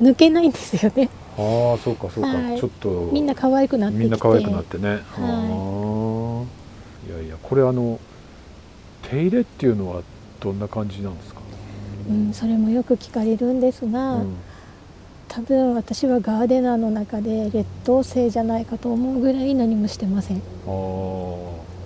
[0.00, 2.58] 抜けないんですよねああそうかそうか、はい。
[2.58, 3.10] ちょっと。
[3.12, 5.00] みんな可愛くなってみんな可愛くなってね。
[5.16, 6.44] ああ
[7.08, 7.98] いやいやこれあの
[9.02, 10.02] 手入れっていうのは
[10.40, 11.40] どんな感じなんですか？
[12.08, 14.36] うん、それもよく聞かれるんですが、うん
[15.28, 20.40] 多分私はガーデナーの中で劣等生じゃないかと思うぐらい何もしてません、あ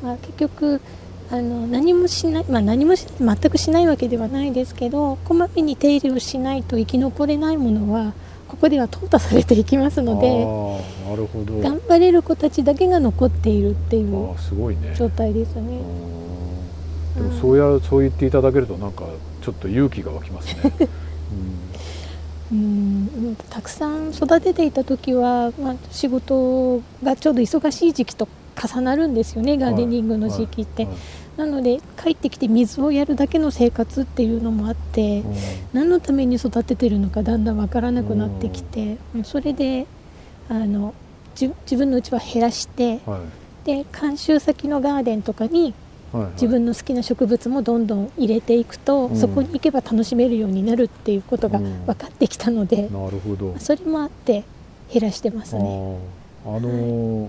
[0.03, 0.81] まあ、結局
[1.31, 8.15] あの何もしない、まあ、何もし全くしないわけではないですけどこまめに手入れをしないと生き残れないものは
[8.49, 10.29] ここでは淘汰されていきますあので
[11.11, 11.61] なるほど。
[11.61, 14.35] 頑張れる子たちだけが残っているっていう。
[14.97, 15.61] 状態ですね。
[15.61, 16.17] うん
[17.17, 19.05] でもそうやそう言っていただけるとなんか
[19.41, 20.73] ちょっと勇気が湧きますね。
[22.53, 22.59] うん。
[22.59, 23.37] うん。
[23.49, 28.29] たくさん育てていた時は、まあ、仕事がちょうど忙しい時期と
[28.63, 31.01] 重なるんですよねガーデニングの時期って、はいはい
[31.37, 35.35] なので帰ってきて水をやるだけの生活っていうのもあって、うん。
[35.73, 39.25] 何のために育ててるのかだんだんわからなくなってきて、うん。
[39.25, 39.87] それで
[40.49, 40.95] あの
[41.35, 43.21] じ自分のうちは減らしてはい。
[43.67, 45.75] で監修先のガーデンとかに
[46.13, 46.33] はいはい。
[46.33, 49.17] 自分の好きな植物もどんどん入れていくと、うん。
[49.17, 51.85] そこに行けば楽しめるようになるっていうことがうん。
[51.85, 53.55] 分かってきたので、なるほど。
[53.59, 54.45] それもあって
[54.91, 55.99] 減らしてますね。
[56.47, 57.29] あのー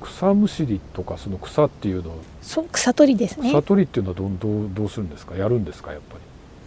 [0.00, 3.50] 草むしりとかその草っていうのそう草取りですね。
[3.50, 3.62] 草。
[3.62, 5.36] 取りっていうのはどうどうどうするんですか？
[5.36, 5.92] やるんですか？
[5.92, 6.16] やっぱ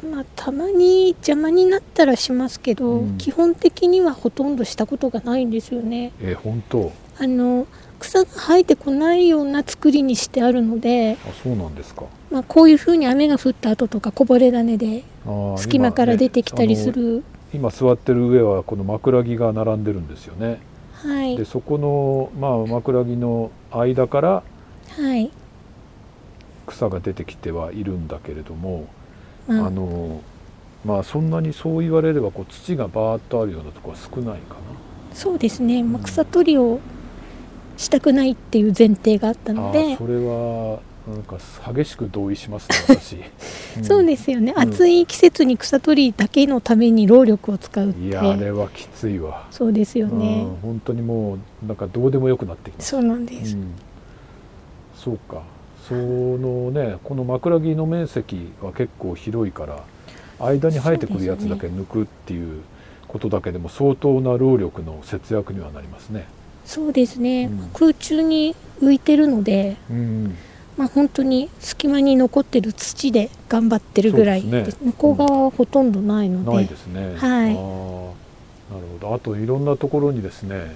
[0.03, 0.09] り。
[0.09, 3.17] まあたまに邪魔になったらしますけど、うん。
[3.17, 6.11] 基本的にはほとんどしたことがないんですよね。
[6.19, 6.91] えー本当？
[7.19, 7.67] あの
[7.99, 12.05] 草が生えてこないような作りにしてあるので、あそうなんですか。
[12.31, 15.03] まあ、こういうふうに雨が降った後とかこぼれ種で
[15.57, 17.21] 隙間から出てきたりする、あの
[17.53, 20.61] 今座ってる上はこの枕木が並んでるんですよね
[21.03, 21.37] はい。
[21.37, 24.43] でそこの、まあ、枕木の間から
[24.97, 25.31] はい、
[26.67, 28.87] 草が出てきてはいるんだけれども、
[29.47, 30.21] まああの
[30.83, 34.55] まあそんなにそう言われればこう土がバーッとあるようなところは少ないか
[35.13, 36.79] そうですね、まあ、草取りを
[37.77, 39.95] したくないっていう前提があったので。
[39.95, 41.37] ーそれはなんか
[41.73, 43.23] 激しく同意しますね私、ん
[43.83, 44.61] そうですよね、うん。
[44.61, 48.07] 暑い季節に草取りだけのために労力を使うって。
[48.07, 52.89] いやあれはきついわ、そうですよね、うん本当にもうなんかどうでもよくなってきます。
[52.89, 53.73] そうなんです、うん、
[54.95, 55.41] そうか。
[55.87, 59.83] そのねこの枕木の面積は結構広いから
[60.39, 62.61] 間に生えてくるやつだけ抜くっていう
[63.07, 66.25] ことだけでも相当な労力の節約にはなりますね。
[66.63, 67.69] そうですね、うん。
[67.73, 70.35] 空中に浮いてるので、うん、
[70.81, 77.13] まあ、本当に隙間に残ってる土で頑張ってるぐらいね向こう側はほとんどないので、ないですね。
[77.17, 78.15] はいなるほ
[78.99, 79.13] ど。
[79.13, 80.75] あといろんなところにですね、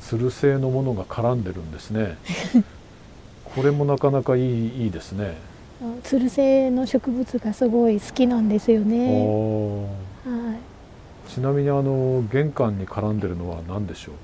[0.00, 2.18] つる性のものが絡んでるんですね。
[3.56, 5.36] これもなかなかいいいいですね。
[6.02, 9.26] つる性の植物がすごい好きなんですよね。
[10.26, 14.14] はいちなみにあの玄関に絡んでるのは何でしょう？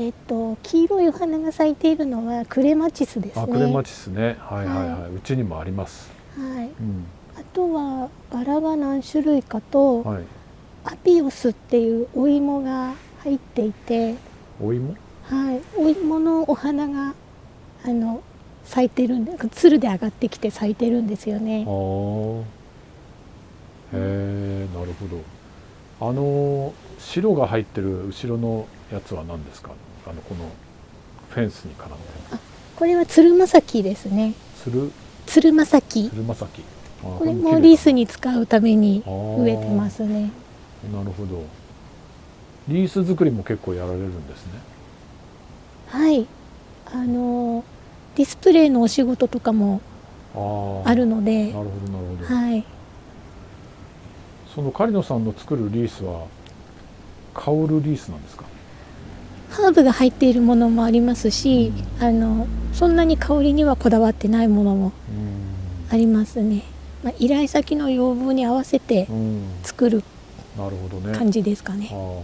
[0.00, 3.42] えっと黄色いお花が咲いているのはクレマチスですね。
[3.42, 4.38] アクレマチスね。
[4.40, 4.88] はいはいはい。
[5.02, 6.10] はうちにもあります。
[6.38, 6.68] はい。
[6.68, 7.04] うん。
[7.36, 10.22] あとはバラが何種類かと、はい。
[10.84, 14.14] アピオスっていうお芋が入っていて、
[14.58, 14.94] お芋？
[15.24, 17.12] はい、お芋のお花が
[17.84, 18.22] あの
[18.64, 21.70] 咲いてるんで、つるで上がってきて咲いてるんですよねあ。
[21.70, 21.74] あ。
[23.92, 25.20] へえ、なるほど。
[26.08, 29.72] あの白が入ってる後ろのやつは何ですか？
[30.06, 30.48] あのこの
[31.30, 31.94] フェンスに絡んで
[32.32, 32.38] る
[32.76, 34.34] これは鶴まさきですね。
[34.62, 34.90] 鶴？
[35.52, 36.62] まさきつるまさき
[37.02, 40.30] あこれもリースに使うために植えてますね。
[40.92, 41.44] なるほど。
[42.68, 44.52] リース作りも結構やられるんですね。
[45.88, 46.26] はい。
[46.86, 47.64] あの
[48.16, 49.80] ディスプレイのお仕事とかも
[50.84, 51.52] あるので。
[51.52, 52.64] なるほどなるほど、はい。
[54.52, 56.26] その狩野さんの作るリースは
[57.34, 58.44] 香るリースなんですか？
[59.50, 65.92] ハーブが入っているものもありますし、うあのそんなに香りにはこだわってないものもうん。
[65.92, 66.62] ありますね、
[67.02, 69.42] まあ、依頼先の要望に合わせてうん。
[69.64, 70.04] 作る
[70.56, 71.16] なるほどね。
[71.16, 71.88] 感じですかね。
[71.90, 72.20] あー。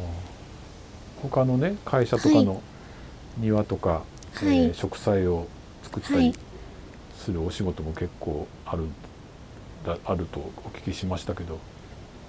[1.29, 2.63] 他のね会社とかの
[3.39, 4.03] 庭とか、
[4.35, 4.59] はい。
[4.59, 5.47] えー植栽を
[5.83, 6.35] 作ったりはい。
[7.19, 8.85] するお仕事も結構ある
[9.85, 11.59] だあるとお聞きしましたけど、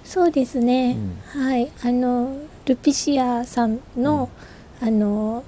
[0.02, 0.96] そうですね、
[1.34, 1.42] うん。
[1.42, 1.70] はい。
[1.84, 4.28] あのルピシアさんの、
[4.80, 5.42] あの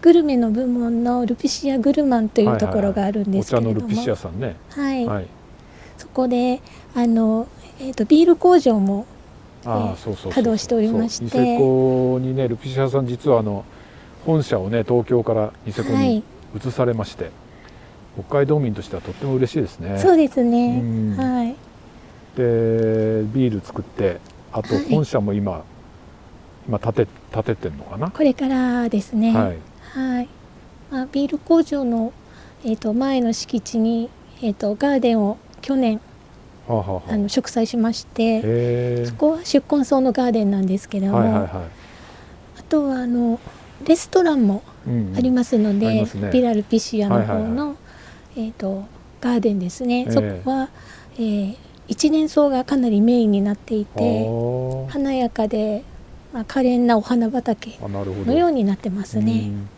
[0.00, 5.26] グルメの部門のルピシアグルマンというところがあるんでおすけれども、茶のルピシアさんね、はい、はい。
[5.96, 6.60] そこで
[6.94, 7.46] あの、
[7.80, 9.06] えー、とビール工場も
[9.64, 11.24] ああえー稼働しておりまして。
[11.24, 13.64] ニセコにねルピシアさん実はあの
[14.26, 16.22] 本社をね東京からニセコにはい。
[16.54, 17.30] 移されまして、
[18.14, 19.98] 北海道民としてはとっても嬉しいですね。
[19.98, 21.16] そうですね、うん。
[21.16, 21.54] はい。
[22.36, 24.18] でビール作って
[24.52, 24.84] あとはい。
[24.90, 25.64] 本社も今、
[26.66, 29.32] 今建て建ててんのかな、これからですね。
[29.34, 29.58] はい。
[29.98, 30.28] はい。
[30.90, 32.12] まあ、ビール工場の、
[32.64, 34.10] えー、と前の敷地に、
[34.42, 36.00] えー、とガーデンを去年
[36.68, 41.50] はあ、はあの植栽しましてそこは宿根草のガーデンなんですけども、はいはいはい。
[42.60, 43.40] あとはあの
[43.86, 45.16] レストランもうんうん。
[45.16, 46.30] ありますので、ありますね。
[46.30, 47.76] ビラルピシアの方はいはいの、
[48.36, 48.84] えー、と
[49.20, 50.10] ガーデンですね、ええ。
[50.12, 50.68] そこは、
[51.16, 51.56] えー
[51.88, 55.84] 一年草がかなりメインになっていあてー華やかで、
[56.32, 58.32] まあ、可憐なお花畑あなるほど。
[58.32, 59.48] のようになってますうね。
[59.48, 59.68] ん。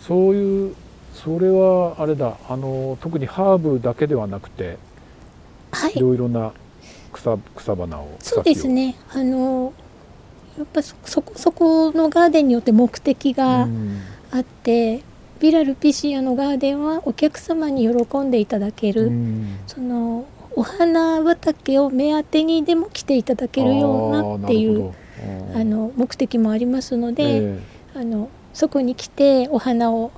[0.00, 0.74] そういう
[1.14, 2.36] それはあれだ。
[2.48, 4.76] あの特にハーブだけではなくて
[5.72, 5.92] はい。
[5.94, 6.52] いろいろな
[7.12, 8.88] 草草花をそうですね。
[8.88, 9.72] ねあの
[10.58, 13.66] やっぱそそこそこのガーデンによって目的が
[14.30, 15.02] あって、
[15.40, 19.10] ビラルピシアのガーデンはお客様に喜んでいただける、
[19.66, 24.92] そのお花畑を目当てにでも来ていただけるようなっていう
[25.54, 27.60] あの目的もありますので、え
[27.94, 30.12] あのそこに来てお花を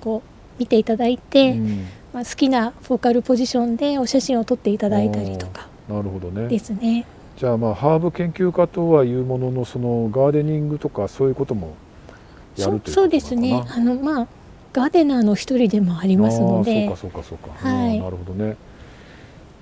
[0.00, 1.86] こう見ていただいえて、うん。
[2.16, 6.48] まあ、好きなフォーカルポジションでお写真を撮っていただいたりとかなるほどね。
[6.48, 7.04] ですね。
[7.36, 11.76] じゃあまあハーブ研究家とはいうもののそのガーデニングとかそういうことも
[12.56, 13.62] やそるというそうですね。
[13.68, 14.28] あのまあ
[14.72, 18.00] ガーデナーの一人でもありますのでそうかそうかそうか、はい。
[18.00, 18.56] なるほどね。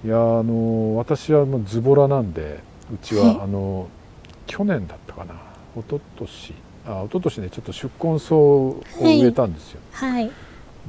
[0.05, 2.61] いやあの私はズボラなんで
[2.95, 3.41] うちは、はい。
[3.43, 3.89] あの
[4.47, 5.35] 去年だったかな。
[5.77, 6.55] 一昨年。
[6.87, 7.51] あ一昨年ね。
[7.51, 10.31] ちょっと宿根草を植えたんですよ、はい。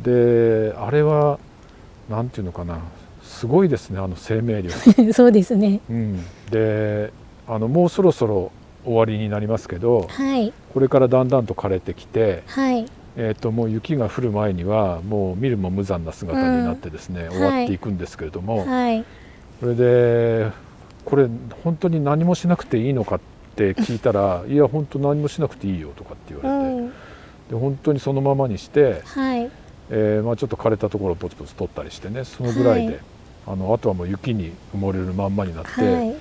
[0.03, 1.39] であれは
[2.09, 2.79] なんていうのかな。
[3.23, 5.81] すごいですねあの生命力、 そうですね。
[5.89, 7.11] うん、で
[7.47, 8.51] あのもうそろそろ
[8.85, 10.53] 終わりになりますけどはい。
[10.73, 12.85] これからだんだんと枯れてきて、はい。
[13.17, 19.03] えー、ともう雪が降る前にはもう見るも無残な姿になってですね、ん終わっていくんですけれども、はい。
[19.59, 20.51] それで
[21.03, 21.27] これ
[21.63, 26.89] 本当に何もしなくていいのかって聞いたら「いや本当何もしなくていいよ」とかって言うわれて、ん。
[27.49, 29.49] で本当にそのままにして、はい。
[29.91, 32.99] えーまあ、ちょっと枯れたところをポツポツ取ったりしてねそのぐらいで、はい。
[33.47, 36.15] あのあとはもう雪に埋もれるまんまになって、はい。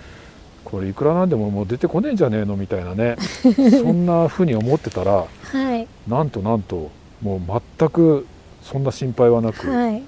[0.64, 5.86] これいくらなんでももう出てこねえんじゃねえのみたいなね そんなふうに思ってたらはい。
[6.08, 6.90] なんとなんと
[7.22, 8.26] もう全く
[8.62, 10.02] そんな心配はなく、はい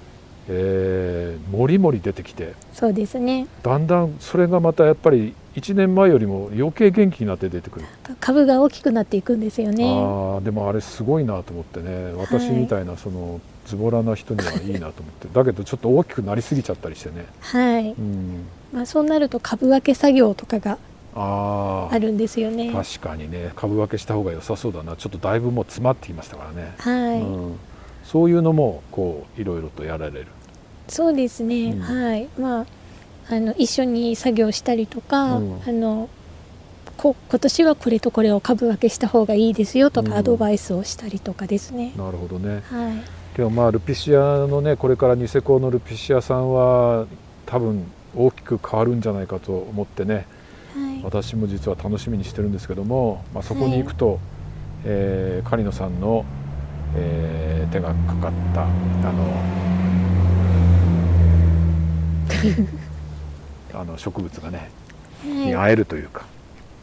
[0.49, 2.53] えーもりもり出てきて。
[2.73, 3.47] そうですね。
[3.63, 7.85] だんだんそれがまたやっぱり1年前よりも余計元気になって出てくる、
[8.19, 9.85] 株が大きくなっていくんですよね。
[9.85, 12.13] あーでもあれすごいなと思ってね。
[12.17, 15.27] 私みたいなそのズボラな人にはいいなと思って。
[15.33, 20.77] だけどちょっと大きくなりすぎちゃったりしてね、はい、うん、まあ、そうなると株分け作業とかが
[21.15, 21.95] あー。
[21.95, 22.71] あるんですよね。
[22.71, 23.51] 確かにね。
[23.55, 24.95] 株分けした方が良さそうだな。
[24.95, 27.59] ちょっとだいぶもう詰まってきましたからね、はい、うん、
[28.03, 30.27] そういうのもこういろいろとやられる
[30.87, 31.79] そうですね、うん。
[31.79, 32.27] はい。
[32.39, 32.65] まあ
[33.29, 35.61] あの一緒に作業したりとか、うん。
[35.67, 36.09] あの
[36.97, 40.07] こ今年はこれとこれを株分けした方がいいですよとうん。
[40.07, 42.61] かアドバイスをしたりとかですね、なるほどね。
[42.69, 43.37] はい。
[43.37, 47.05] でもまあルピシアのねこれからニセコのルピシアさんは
[47.45, 47.85] 多分
[48.15, 50.25] 大きく変わるんじゃないかと思ってね
[50.73, 51.03] はい。
[51.03, 54.19] 私も実は楽しみにしてるんですけども、まあ、そこに行くと、
[54.85, 56.25] えー狩野さんの、
[56.95, 58.67] えー手がかかったあ
[59.11, 59.25] の
[63.73, 64.69] あの植物がね
[65.23, 66.25] にはい、会えるというか。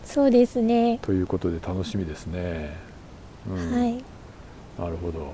[0.04, 2.76] そうですね、ということで楽しみですね。
[3.48, 3.74] うん。
[3.74, 3.92] はい。
[4.78, 5.32] なるほど。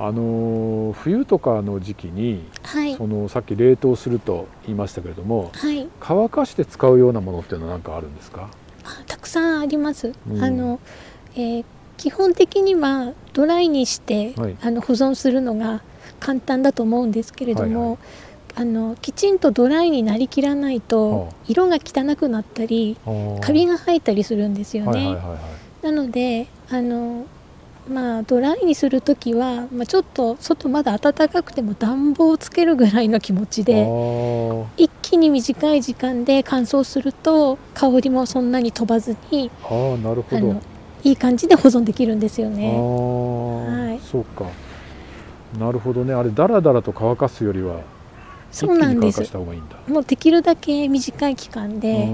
[0.00, 8.48] あの冬とかの時期に、はい、そのさっき冷凍すると言いましたけれども、はい、乾かして使うようなものっていうのは何かあるんですか？
[8.84, 10.78] あたくさんあります、うん、あの、
[11.34, 11.64] えー、
[11.96, 15.82] 基本的にはドライにして、はい、あの保存するのが
[16.20, 17.98] 簡単だと思うんですけれども、はいはい、
[18.54, 22.96] あのきちんとドライになりきらないと色が汚くなったり
[23.40, 25.16] カビが生えたりするんですよね。
[25.82, 27.26] なのであの
[27.88, 33.86] まあドライにする時は、まあ、ちょっと外まだ暖かくても暖房をつけるぐらいの気持ちで
[34.76, 40.60] 一気に短い時間で乾燥すると香りもそんなに飛ばずにあなるほど。
[41.04, 42.72] いい感じで保存できるんですよね。
[42.72, 44.46] はい、そうか。
[45.58, 46.12] なるほどね。
[46.12, 47.80] あれだらだらと乾かすよりは
[48.50, 49.36] そうなんです。
[49.86, 52.08] もうできるだけ短い期間で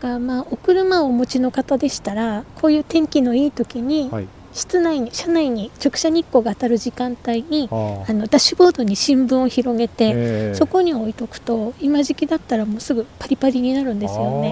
[0.00, 4.28] だからまあお車をお持ちの方でしたらこういう天気のいい時に、はい。
[4.50, 14.50] 室内に車内に直射日光が当たる時間帯にあのダッシュボードに新聞を広げて、えー、そこに置いとくと今時期だったらもうすぐパリパリになるんですよね。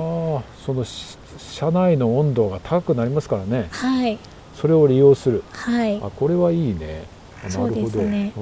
[0.64, 3.68] その車内の温度が高くなりますからね。
[3.70, 4.18] はい。
[4.54, 5.42] それを利用する。
[5.50, 5.96] はい。
[6.02, 7.04] あこれはいいね
[7.50, 8.32] そうですね。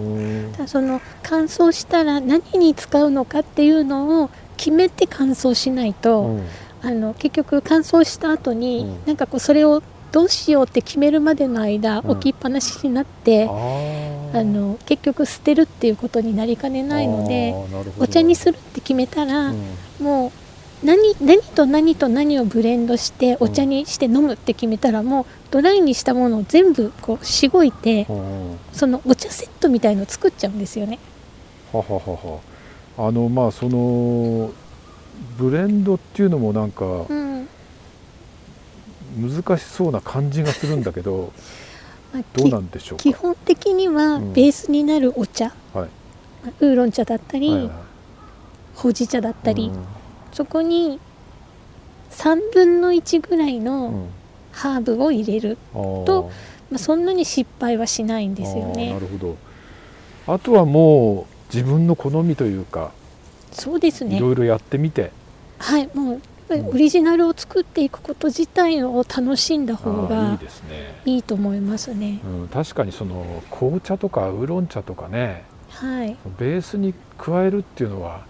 [0.56, 6.42] だその乾燥したら何に使うのかっていうのを決めて乾燥しないと、うん、
[6.82, 9.82] あの結局乾燥した後に、うん、なんかこうそれを
[10.12, 17.52] どうしようって決めるまでの間、置きっぱなしになってあの結局捨てるっていうことになりかねないので
[17.98, 20.43] お茶にするって決めたら、うん、もう
[20.84, 28.06] 何何と何と何をブレンドしてお茶にして飲むって決めたら、もうドライにしたものを全部こうしごいて、
[28.72, 30.98] そのお茶セットみたいのを作っちゃうんですよね。
[31.72, 33.08] はははは。
[33.08, 34.52] あのまあその
[35.36, 37.34] ブレンドっていうのもなんか、うん。
[39.16, 41.32] 難しそうな感じがするんだけど
[42.32, 45.90] どうなんでしょう基本的にはベースになるお茶、うんはい、
[46.60, 47.70] ウーロン茶だったり、はいはい、
[48.74, 49.84] ほうじ茶だったり、うん、
[50.34, 50.98] そこに
[52.10, 54.08] 3分の1ぐらいの
[54.52, 56.30] ハーブを入れると、
[56.70, 58.92] まあ、そんなに失敗はしないんですよね。
[58.92, 59.36] なるほど。
[60.26, 62.92] あとはもう自分の好みというか
[63.52, 64.16] そうですね。
[64.16, 65.12] いろいろやってみて。
[65.58, 66.20] はいもう
[66.50, 70.38] オリジナルを作っていくこと自体を楽しんだ方が
[71.06, 72.20] いいと思いますね。
[72.24, 78.24] うん、確かにその紅茶とかウーロン茶とかね、はい、ベースに加えるっていうのは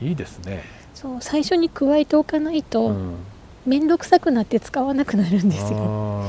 [0.00, 0.77] いいですね。
[1.00, 2.92] そう最初に加えておかないと、
[3.64, 6.24] 面倒くさくなって使わなくなるんですよ。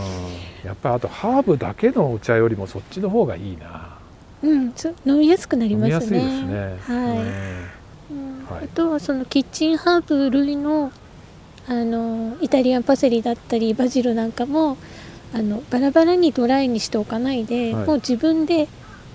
[0.63, 3.97] やっぱりあとハーブだけのお茶よりもそっちの方がいいな。
[4.43, 4.73] うん、
[5.07, 6.19] 飲みやすくなりますね。
[6.43, 6.77] ね。
[6.83, 7.69] は
[8.11, 8.13] い。
[8.13, 10.91] うん、あとはそのキッチンハーブ類の
[11.67, 14.77] あのイタリアンパセリだったりバジルなんかも
[15.33, 18.67] あのバラバラにドライにしておかないで、はい、もう自分で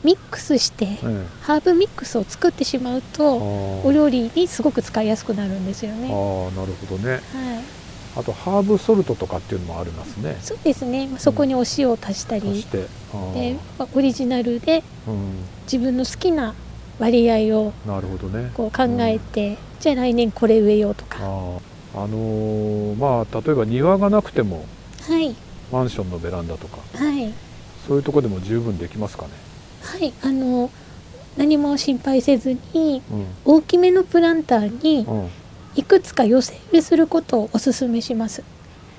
[0.05, 0.99] ミックスして、
[1.41, 3.37] ハーブミックスを作ってしまうと
[3.85, 6.09] お料理にすごく使いやすくなるんですよね。
[6.09, 7.21] あなるほどね、はい、
[8.17, 10.37] あとハーブソルトとかっていうのもありますね。
[10.43, 11.09] そうですね。
[11.19, 12.67] そこにお塩を足したり、
[13.15, 13.57] うん、で
[13.95, 14.83] オリジナルで
[15.65, 16.55] 自分の好きな
[16.99, 18.51] 割合をなるほどね。
[18.55, 21.19] こう考えて、うん、じゃあ来年これ植えようとか。
[21.97, 24.67] あのー、まあ例えば庭がなくても、
[25.03, 25.37] はい、
[25.71, 27.33] マンションのベランダとか、はい、
[27.87, 29.31] そういうとこでも十分できますかね。
[29.85, 30.71] はいあの
[31.37, 35.07] 何も心配せずに、うん、大きめのプランターに
[35.75, 38.45] いくつか寄せ植えすることをお勧めします。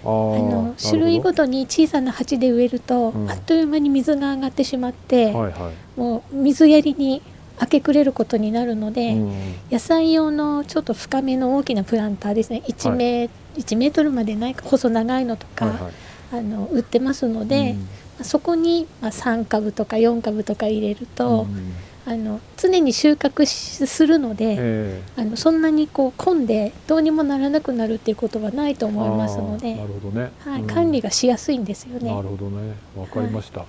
[0.03, 7.23] あの種類ごとに小さな鉢で植えると、うん、あっという間に水が上がってしまって、はいはい、もう水やりに
[7.59, 12.61] 明け暮れることになるので、うん、野菜用のちょっと深めの大きなプランターですね。
[12.67, 13.23] 1メ,、は
[13.57, 15.91] い、1メートルまでないか細長いのとか、はいはい、
[16.33, 17.88] あの売ってますので、うん、
[18.22, 32.13] そこに、まあ、3株とか4株とか入れると、うん、あの常に収穫するので、えー、あのそんなにこう混んでどうにもならなくなるっていうことはないと思いますのでなるほどね、はい管理がしやすいんですよね。
[32.13, 32.76] なるほどね。
[32.95, 33.68] わかりました、はい。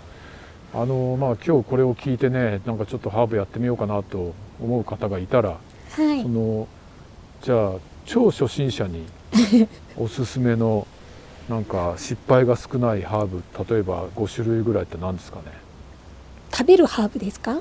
[0.75, 5.59] あのまあ今日これを聞いてねなんかちょっとハーブやってみようかなと思う方がいたら、は
[6.15, 6.69] い、その
[7.43, 7.73] じゃあ
[8.05, 9.07] 超初心者に
[9.97, 10.87] おすすめの
[11.49, 13.43] なんか失敗が少ないハーブ
[13.73, 15.53] 例えば5種類ぐらいって何ですかね？
[16.53, 17.61] 食べるハーブですか？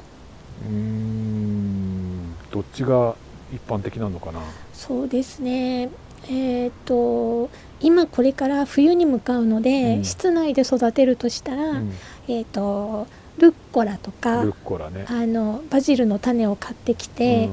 [0.68, 3.16] うんどっちが
[3.54, 4.42] 一般的なのかな？
[4.74, 5.90] そうですね。
[6.28, 11.94] えーと、今これから冬に向かうので、うん、室内で育てるとしたら、うん、
[12.28, 13.06] えーと、
[13.38, 17.52] ルッコラとかルッコラ、ね、あのバジルの種を買ってきて、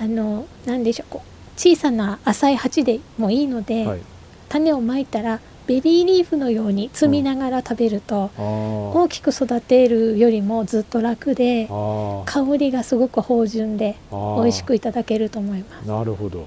[0.00, 4.00] うん、あの何でしょうこう小さな浅い鉢でもいいので、はい、
[4.48, 5.38] 種をまいたら
[5.68, 8.42] ベビーリーフのように摘みながら食べると、あー。
[8.42, 12.24] 大きく育てるよりもずっと楽で香
[12.58, 15.86] りがすごく芳醇で美味しくいただけると思います。
[15.86, 16.46] なるほど。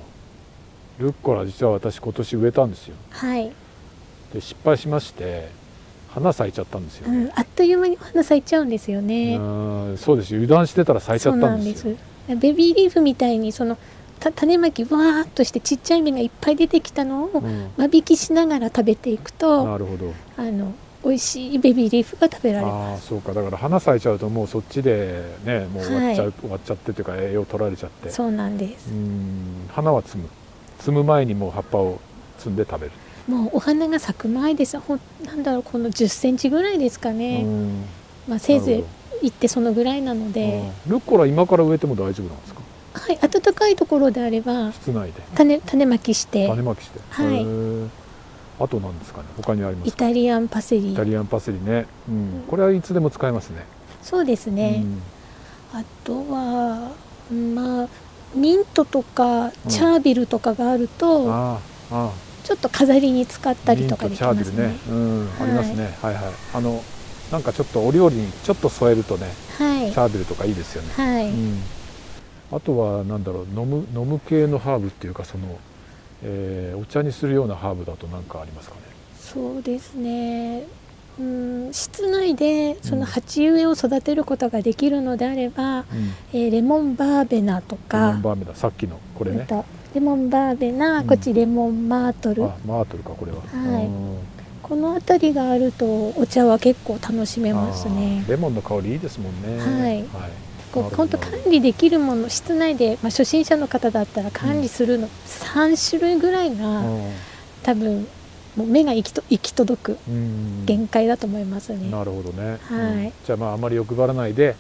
[1.00, 2.96] ルッコラ実は私今年植えたんですよ。
[3.12, 3.52] はい、
[4.34, 5.50] で失敗しまして
[6.10, 9.40] 花咲いちゃったんですよ、うん、あっという間にお花咲いちゃうんですよね、う
[9.94, 12.32] んそうです油断してたら咲いちゃったなんんですです。
[12.32, 13.82] よベビーリーフみたいにそのた
[14.30, 17.72] 種まきわーっとしてちっちゃい芽がいっぱい出てきたのをうん。
[17.78, 20.14] 間引きしながら食べていくとなるほど。
[20.38, 23.34] あの美味しいベビーリーフが食べられああますそうか。
[23.34, 28.10] だから花咲いちゃうともうそっちでねもう終わっちゃう、はい終わっちゃってというか栄養取られちゃって。
[28.12, 28.92] そうなんです。
[28.92, 29.68] うん。
[29.70, 30.30] 花は摘む。
[30.80, 32.00] 摘む前にもう葉っぱを
[32.40, 32.92] 摘んで食べる、
[33.28, 34.80] もうお花が咲く前です。
[34.80, 37.84] ほんなんだろうこの1 0センチぐらいですかね、うん。
[38.28, 38.88] まあ、せいぜないる
[39.22, 42.61] 行ってそのぐらいなので、うんルッコラ今から植えても大丈夫なんですか？
[42.94, 45.22] はい、暖かいところであれば室内で。
[45.36, 46.48] 種種まきして。
[46.48, 47.00] 種まきして。
[47.10, 47.46] はい。
[48.64, 49.28] あと何ですかね。
[49.38, 50.06] 他にありまイすか？
[50.06, 50.94] タリアンパセリ。
[50.94, 52.16] イタリアンパセリね、うん。
[52.16, 52.44] うん。
[52.48, 53.66] これはいつでも使えますね。
[54.02, 55.02] そうですね、うん。
[55.80, 56.92] あとは
[57.32, 57.88] うんまあ
[58.36, 61.60] ミントとかチャービルとかがあると、あ
[61.92, 62.12] あああ
[62.44, 64.44] ちょっと飾りに使ったりとかできますね。
[64.44, 65.20] チャービルね、うん。
[65.20, 65.98] はいありますね。
[66.02, 66.24] はいはい。
[66.54, 66.84] あの
[67.32, 69.92] なんかちょっとお料理にちょっと添えるとねはい。
[69.92, 71.62] チャービルとかいいですよね、はい、うん、
[72.52, 75.58] あとはなんだろう飲む飲む系のハーブっていうかその、
[76.24, 78.82] えーお茶にするようなハーブだと何かありますかね？
[79.18, 80.64] そうですね。
[81.20, 83.00] うん室内でそうん。
[83.02, 85.86] の鉢植えを育てることができるのであれば、うん。
[86.34, 89.38] えーレモンバーベナとレモかンバーメださっきのこれね。
[89.42, 91.08] えっとレモンバーベナ、うん。
[91.08, 92.46] こっちレモンマートル。
[92.46, 93.40] あマートルかこれは。
[93.42, 93.86] はい。
[93.86, 94.18] うん。
[94.62, 95.86] この辺りがあると
[96.18, 98.24] お茶は結構楽しめますね。
[98.28, 99.60] レモンの香りいいですもんね。
[99.60, 100.06] はい
[100.72, 106.84] こう本当管理できるもの室内で、まあ、初心者の方だったら管理するの3種類ぐらいが、
[107.64, 108.08] 多分
[108.56, 111.90] もう目が行きと行き届くうんうん限界だと思いますね。
[111.90, 113.06] なるほどね、はい。
[113.06, 113.14] うん。
[113.26, 114.56] じゃあまああまり欲張らないで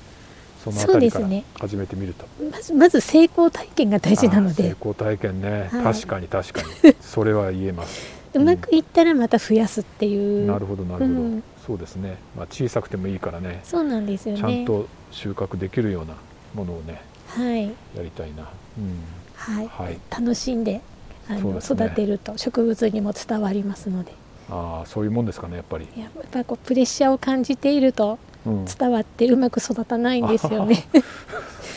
[0.63, 1.27] そのあそうたりから
[1.59, 2.25] 始めてみると。
[2.51, 5.83] まずまず成功体験が大事なのあー成で功体験ね、はい。
[5.83, 6.95] 確かに確かに。
[7.01, 8.21] それは言えます。
[8.33, 13.61] うまくいったらまた増やすっていう、なるほどなるほど、うんそうですね、まあ、小さくてもいいからね。
[13.63, 14.41] そうなんですよね。
[14.41, 16.15] ちゃんと収穫できるような
[16.53, 18.99] ものをねはい、やりたいな、うん、
[19.35, 19.67] はい。
[19.67, 20.81] はい楽しんで
[21.29, 21.59] あの、ね。
[21.59, 24.13] 育てると植物にも伝わりますので。
[24.49, 30.85] ああそういうもんですかねやっぱり、やっぱりこうプレッシャーを感じているとうん、伝わってうまく育たないんですよね。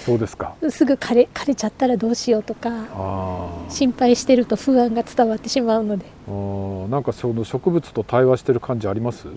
[0.04, 0.54] そうですか。
[0.70, 6.06] すぐ枯れ枯れちゃったらどうしようとかあ心配してると不安が伝わってしまうので。
[6.26, 9.28] あーなんかその植物と対話してる感じあります、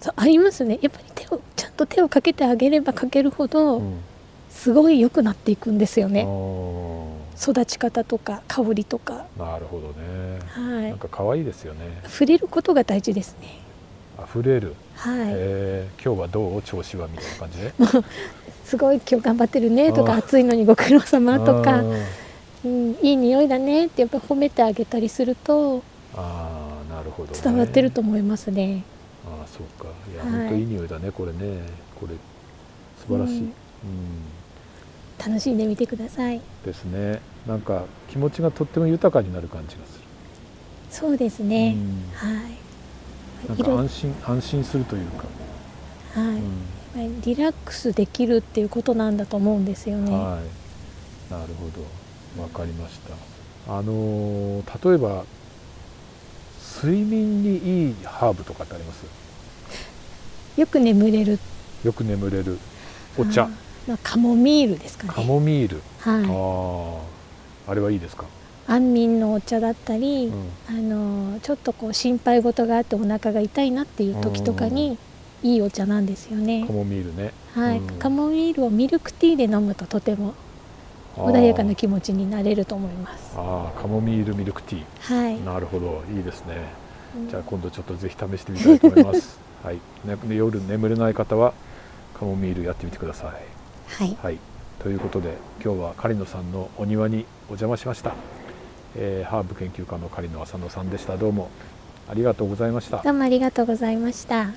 [0.00, 0.78] そうありますね。
[0.80, 4.00] やっぱり手をちゃんと手をかけてあげればかけるほど、うん。
[4.50, 6.26] すごい良くなっていくんですよね。
[6.26, 10.90] あ育ち方とか香りとか、あなるほどね、はい。
[10.90, 11.80] なん、か可愛いですよね。
[12.04, 13.58] 触れることが大事ですね。
[14.28, 16.04] 溢れる、はい、えー。
[16.04, 16.62] 今日はどう？
[16.62, 17.72] 調子はみたいな感じで？
[18.64, 21.82] すごい今日頑張ってるねとか暑いのにご苦労様とか。
[22.62, 25.82] うん、いい匂いだねってやっぱ褒めてあげたりすると
[26.14, 28.84] あーなるほど、ね、伝わってると思いますね。
[29.56, 29.88] そうか。
[30.12, 31.62] いや、はい本当いい匂いだねこれね。
[31.98, 32.14] これ
[33.06, 33.44] 素晴らしい、ううん。
[33.44, 33.52] ん
[35.18, 36.40] 楽しんでみてください。
[36.64, 37.20] ですね。
[37.46, 40.04] なんか気持ちがとっても豊かになる感じがする、
[40.90, 41.74] そうですね。
[41.76, 42.10] うん。
[42.14, 42.58] はい。
[43.48, 45.24] なんか安心安心するというか、
[46.14, 47.20] はい、うん。
[47.22, 50.12] リラックスできるっていうことなんだと思うんですよね。
[50.12, 51.32] はい。
[51.32, 51.68] なるほ
[52.36, 52.42] ど。
[52.42, 53.14] わかりました。
[53.72, 55.24] あのー例えば
[56.82, 59.04] 睡眠にいいハーブとかってあります？
[60.60, 61.38] よく眠れる。
[61.82, 62.58] よく眠れる。
[63.16, 63.48] お茶。
[63.88, 65.12] あカモミールですかね。
[65.14, 67.00] カモミール、は
[67.66, 68.26] あああれはいいですか、い。
[68.72, 70.48] 安眠のお茶だったり、うん。
[70.68, 74.98] あのちょっとこう心配事があってお腹が痛いなっていう時とかに
[75.42, 76.66] いいお茶なんですよね。
[76.66, 76.74] カ。
[76.74, 77.32] モミールね。
[77.54, 77.86] はい、うん。
[77.98, 80.34] カモミールをミルクティーで飲むととても
[81.16, 83.32] 穏やかな気持ちになれると思います。
[83.34, 85.36] ああカモミールミルクティはい。
[85.36, 86.02] ーなるほど。
[86.14, 86.56] いいですね。
[87.16, 87.28] うん。
[87.30, 91.52] じゃあ今度ちょっとぜひ試してみたいと思いますはい、ね、夜眠れない方は
[92.18, 93.32] カモミールやってみてください。
[93.86, 94.16] はい。
[94.22, 94.38] はい。
[94.78, 98.14] ということで今日は狩野さんのお庭にお邪魔しました、
[98.96, 101.16] えーハーブ研究家の狩野浅野さんでした。
[101.16, 101.50] どうも
[102.08, 103.02] ありがとうございました。
[103.02, 104.48] どうもありがとうございました。